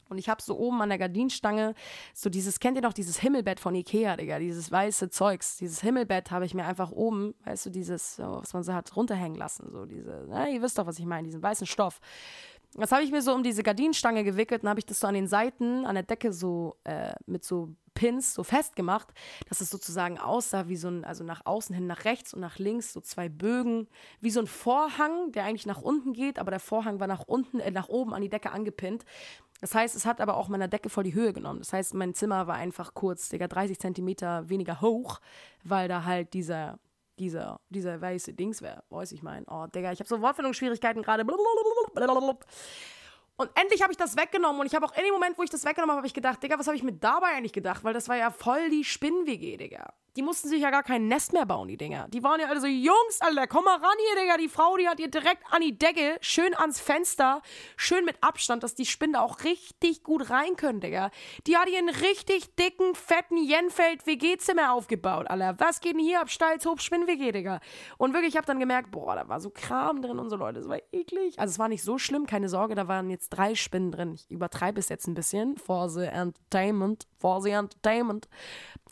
[0.09, 1.73] Und ich habe so oben an der Gardinenstange
[2.13, 5.57] so dieses, kennt ihr noch dieses Himmelbett von Ikea, Digga, dieses weiße Zeugs.
[5.57, 9.38] Dieses Himmelbett habe ich mir einfach oben, weißt du, dieses, was man so hat, runterhängen
[9.38, 9.71] lassen.
[9.71, 11.99] So diese, na, ihr wisst doch, was ich meine, diesen weißen Stoff.
[12.78, 15.13] Das habe ich mir so um diese Gardinenstange gewickelt und habe ich das so an
[15.13, 19.07] den Seiten, an der Decke so äh, mit so Pins so festgemacht,
[19.47, 22.59] dass es sozusagen aussah wie so ein, also nach außen hin, nach rechts und nach
[22.59, 23.88] links, so zwei Bögen,
[24.19, 27.59] wie so ein Vorhang, der eigentlich nach unten geht, aber der Vorhang war nach unten,
[27.59, 29.05] äh, nach oben an die Decke angepinnt.
[29.61, 31.59] Das heißt, es hat aber auch meiner Decke voll die Höhe genommen.
[31.59, 35.21] Das heißt, mein Zimmer war einfach kurz, Digga, 30 Zentimeter weniger hoch,
[35.63, 36.78] weil da halt dieser,
[37.20, 38.84] dieser, dieser weiße Dings wäre.
[38.89, 39.45] Weiß ich mein.
[39.47, 41.24] Oh, Digga, ich habe so Wortfindungsschwierigkeiten gerade.
[43.38, 45.49] Und endlich habe ich das weggenommen und ich habe auch in dem Moment, wo ich
[45.49, 47.84] das weggenommen habe, habe ich gedacht, Digga, was habe ich mir dabei eigentlich gedacht?
[47.84, 49.93] Weil das war ja voll die Spinn-WG, Digga.
[50.16, 52.07] Die mussten sich ja gar kein Nest mehr bauen, die Dinger.
[52.09, 54.38] Die waren ja alle so, Jungs, Alter, komm mal ran hier, Digga.
[54.38, 57.41] Die Frau, die hat ihr direkt an die Decke, schön ans Fenster,
[57.76, 61.11] schön mit Abstand, dass die Spinnen auch richtig gut rein können, Digga.
[61.47, 65.55] Die hat ihr einen richtig dicken, fetten Jenfeld-WG-Zimmer aufgebaut, Alter.
[65.59, 66.30] Was geht denn hier ab?
[66.30, 67.59] Steilshof Spinn-WG, Digga.
[67.97, 70.59] Und wirklich, ich habe dann gemerkt, boah, da war so Kram drin und so, Leute.
[70.59, 71.38] Das war eklig.
[71.38, 74.13] Also, es war nicht so schlimm, keine Sorge, da waren jetzt drei Spinnen drin.
[74.13, 75.57] Ich übertreibe es jetzt ein bisschen.
[75.57, 77.07] For the Entertainment.
[77.20, 78.30] For the Entertainment.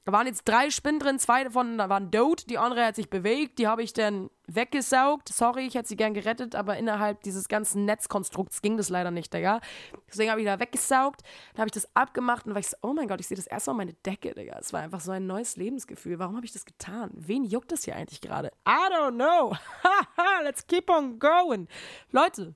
[0.06, 3.58] Da waren jetzt drei Spinnen drin, zwei davon waren tot, die andere hat sich bewegt,
[3.58, 5.30] die habe ich dann weggesaugt.
[5.30, 9.34] Sorry, ich hätte sie gern gerettet, aber innerhalb dieses ganzen Netzkonstrukts ging das leider nicht,
[9.34, 9.62] Digga.
[10.10, 11.22] Deswegen habe ich da weggesaugt,
[11.54, 13.48] dann habe ich das abgemacht und war ich so, oh mein Gott, ich sehe das
[13.48, 14.58] erste Mal meine Decke, Digga.
[14.60, 16.20] Es war einfach so ein neues Lebensgefühl.
[16.20, 17.10] Warum habe ich das getan?
[17.14, 18.52] Wen juckt das hier eigentlich gerade?
[18.68, 19.56] I don't know.
[20.44, 21.70] Let's keep on going.
[22.12, 22.56] Leute,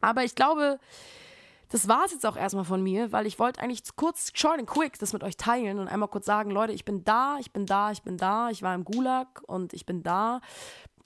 [0.00, 0.80] aber ich glaube,
[1.72, 4.68] das war es jetzt auch erstmal von mir, weil ich wollte eigentlich kurz, short and
[4.68, 7.64] quick, das mit euch teilen und einmal kurz sagen, Leute, ich bin da, ich bin
[7.64, 10.42] da, ich bin da, ich war im Gulag und ich bin da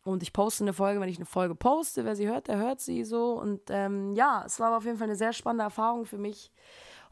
[0.02, 2.04] und ich poste eine Folge, wenn ich eine Folge poste.
[2.04, 3.40] Wer sie hört, der hört sie so.
[3.40, 6.50] Und ähm, ja, es war auf jeden Fall eine sehr spannende Erfahrung für mich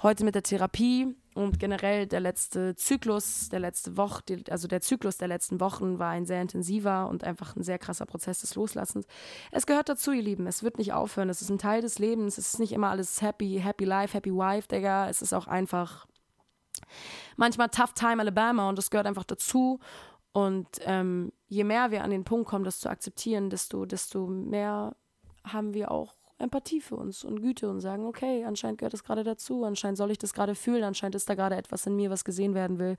[0.05, 5.17] heute mit der Therapie und generell der letzte Zyklus, der letzte Woche, also der Zyklus
[5.17, 9.07] der letzten Wochen war ein sehr intensiver und einfach ein sehr krasser Prozess des Loslassens.
[9.51, 10.47] Es gehört dazu, ihr Lieben.
[10.47, 11.31] Es wird nicht aufhören.
[11.31, 12.37] Es ist ein Teil des Lebens.
[12.37, 15.09] Es ist nicht immer alles happy, happy life, happy wife, Digga.
[15.09, 16.07] Es ist auch einfach
[17.37, 19.81] manchmal tough time Alabama und das gehört einfach dazu.
[20.33, 24.95] Und ähm, je mehr wir an den Punkt kommen, das zu akzeptieren, desto, desto mehr
[25.45, 29.24] haben wir auch Empathie für uns und Güte und sagen, okay, anscheinend gehört das gerade
[29.24, 32.24] dazu, anscheinend soll ich das gerade fühlen, anscheinend ist da gerade etwas in mir, was
[32.24, 32.97] gesehen werden will.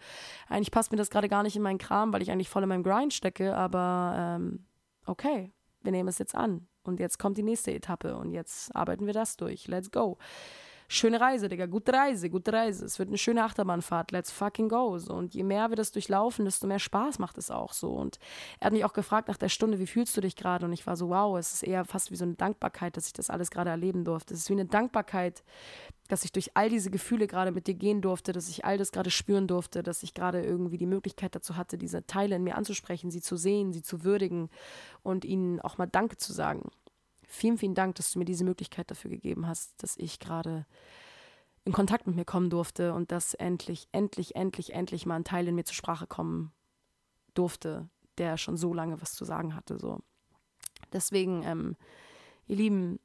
[0.50, 2.70] Eigentlich passt mir das gerade gar nicht in meinen Kram, weil ich eigentlich voll in
[2.70, 4.66] meinem Grind stecke, aber ähm,
[5.06, 9.06] okay, wir nehmen es jetzt an und jetzt kommt die nächste Etappe und jetzt arbeiten
[9.06, 9.68] wir das durch.
[9.68, 10.18] Let's go.
[10.88, 12.86] Schöne Reise, Digga, gute Reise, gute Reise.
[12.86, 14.98] Es wird eine schöne Achterbahnfahrt, let's fucking go.
[14.98, 15.14] So.
[15.14, 17.92] Und je mehr wir das durchlaufen, desto mehr Spaß macht es auch so.
[17.92, 18.20] Und
[18.60, 20.66] er hat mich auch gefragt nach der Stunde, wie fühlst du dich gerade?
[20.66, 23.14] Und ich war so, wow, es ist eher fast wie so eine Dankbarkeit, dass ich
[23.14, 24.34] das alles gerade erleben durfte.
[24.34, 25.44] Es ist wie eine Dankbarkeit,
[26.08, 28.92] dass ich durch all diese Gefühle gerade mit dir gehen durfte, dass ich all das
[28.92, 32.56] gerade spüren durfte, dass ich gerade irgendwie die Möglichkeit dazu hatte, diese Teile in mir
[32.56, 34.50] anzusprechen, sie zu sehen, sie zu würdigen
[35.02, 36.70] und ihnen auch mal Danke zu sagen.
[37.36, 40.66] Vielen, vielen Dank, dass du mir diese Möglichkeit dafür gegeben hast, dass ich gerade
[41.66, 45.48] in Kontakt mit mir kommen durfte und dass endlich, endlich, endlich, endlich mal ein Teil
[45.48, 46.54] in mir zur Sprache kommen
[47.34, 49.78] durfte, der schon so lange was zu sagen hatte.
[49.78, 50.00] So.
[50.94, 51.76] Deswegen, ähm,
[52.48, 53.00] ihr Lieben,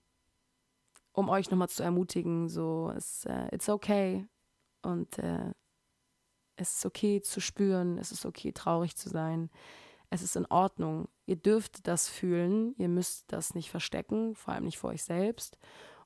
[1.13, 4.29] um euch nochmal zu ermutigen, so, es, uh, it's okay
[4.83, 5.51] und uh,
[6.55, 9.51] es ist okay zu spüren, es ist okay traurig zu sein,
[10.11, 11.09] es ist in Ordnung.
[11.27, 15.59] Ihr dürft das fühlen, ihr müsst das nicht verstecken, vor allem nicht vor euch selbst.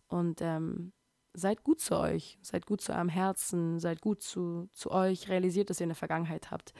[0.08, 0.92] Und ähm,
[1.32, 5.70] seid gut zu euch, seid gut zu eurem Herzen, seid gut zu, zu euch, realisiert,
[5.70, 6.74] dass ihr eine Vergangenheit habt.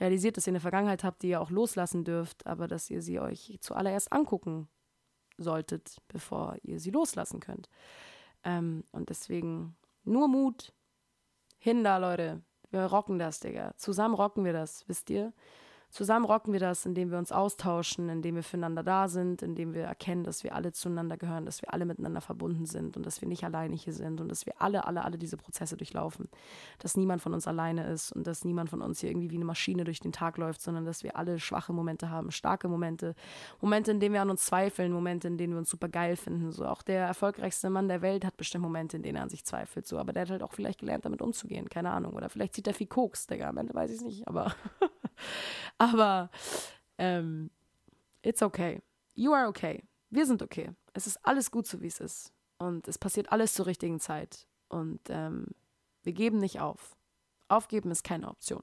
[0.00, 3.20] Realisiert, dass ihr eine Vergangenheit habt, die ihr auch loslassen dürft, aber dass ihr sie
[3.20, 4.68] euch zuallererst angucken
[5.36, 7.68] solltet, bevor ihr sie loslassen könnt.
[8.44, 10.72] Ähm, und deswegen nur Mut.
[11.58, 12.42] Hin da, Leute.
[12.70, 13.74] Wir rocken das, Digga.
[13.76, 15.32] Zusammen rocken wir das, wisst ihr?
[15.90, 19.84] Zusammen rocken wir das, indem wir uns austauschen, indem wir füreinander da sind, indem wir
[19.84, 23.28] erkennen, dass wir alle zueinander gehören, dass wir alle miteinander verbunden sind und dass wir
[23.28, 26.28] nicht alleine hier sind und dass wir alle, alle, alle diese Prozesse durchlaufen.
[26.78, 29.46] Dass niemand von uns alleine ist und dass niemand von uns hier irgendwie wie eine
[29.46, 33.14] Maschine durch den Tag läuft, sondern dass wir alle schwache Momente haben, starke Momente,
[33.62, 36.52] Momente, in denen wir an uns zweifeln, Momente, in denen wir uns super geil finden.
[36.52, 39.44] So auch der erfolgreichste Mann der Welt hat bestimmt Momente, in denen er an sich
[39.44, 39.86] zweifelt.
[39.86, 42.12] So, aber der hat halt auch vielleicht gelernt, damit umzugehen, keine Ahnung.
[42.12, 43.48] Oder vielleicht zieht er viel Koks, Digga.
[43.48, 44.54] Am Ende weiß ich es nicht, aber
[45.78, 46.30] Aber
[46.98, 47.50] ähm,
[48.22, 48.82] it's okay.
[49.14, 49.84] You are okay.
[50.10, 50.70] Wir sind okay.
[50.94, 52.32] Es ist alles gut so, wie es ist.
[52.58, 54.46] Und es passiert alles zur richtigen Zeit.
[54.68, 55.46] Und ähm,
[56.02, 56.96] wir geben nicht auf.
[57.48, 58.62] Aufgeben ist keine Option.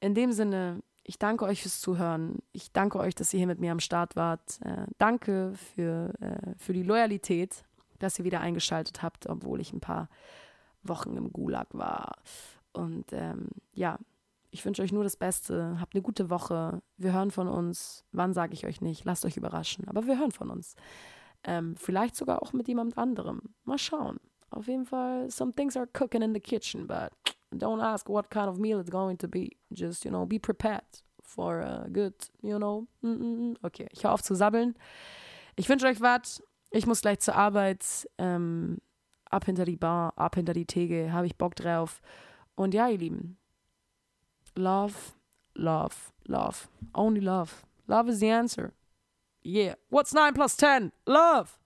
[0.00, 2.38] In dem Sinne, ich danke euch fürs Zuhören.
[2.52, 4.60] Ich danke euch, dass ihr hier mit mir am Start wart.
[4.62, 7.64] Äh, danke für, äh, für die Loyalität,
[7.98, 10.08] dass ihr wieder eingeschaltet habt, obwohl ich ein paar
[10.82, 12.16] Wochen im Gulag war.
[12.72, 13.98] Und ähm, ja,
[14.50, 15.78] ich wünsche euch nur das Beste.
[15.80, 16.82] Habt eine gute Woche.
[16.96, 18.04] Wir hören von uns.
[18.12, 19.04] Wann sage ich euch nicht.
[19.04, 19.86] Lasst euch überraschen.
[19.88, 20.74] Aber wir hören von uns.
[21.44, 23.40] Ähm, vielleicht sogar auch mit jemand anderem.
[23.64, 24.18] Mal schauen.
[24.50, 27.10] Auf jeden Fall, some things are cooking in the kitchen, but
[27.52, 29.50] don't ask what kind of meal it's going to be.
[29.70, 30.82] Just, you know, be prepared
[31.22, 32.86] for a good, you know.
[33.62, 34.74] Okay, ich höre auf zu sabbeln.
[35.56, 36.42] Ich wünsche euch was.
[36.70, 38.08] Ich muss gleich zur Arbeit.
[38.16, 38.78] Ähm,
[39.30, 41.12] ab hinter die Bar, ab hinter die Theke.
[41.12, 42.00] Habe ich Bock drauf.
[42.54, 43.37] Und ja, ihr Lieben,
[44.58, 45.14] love,
[45.56, 46.68] love, love.
[46.94, 47.64] Only love.
[47.86, 48.74] Love is the answer.
[49.42, 49.74] Yeah.
[49.88, 50.92] What's 9 plus 10?
[51.06, 51.58] Love.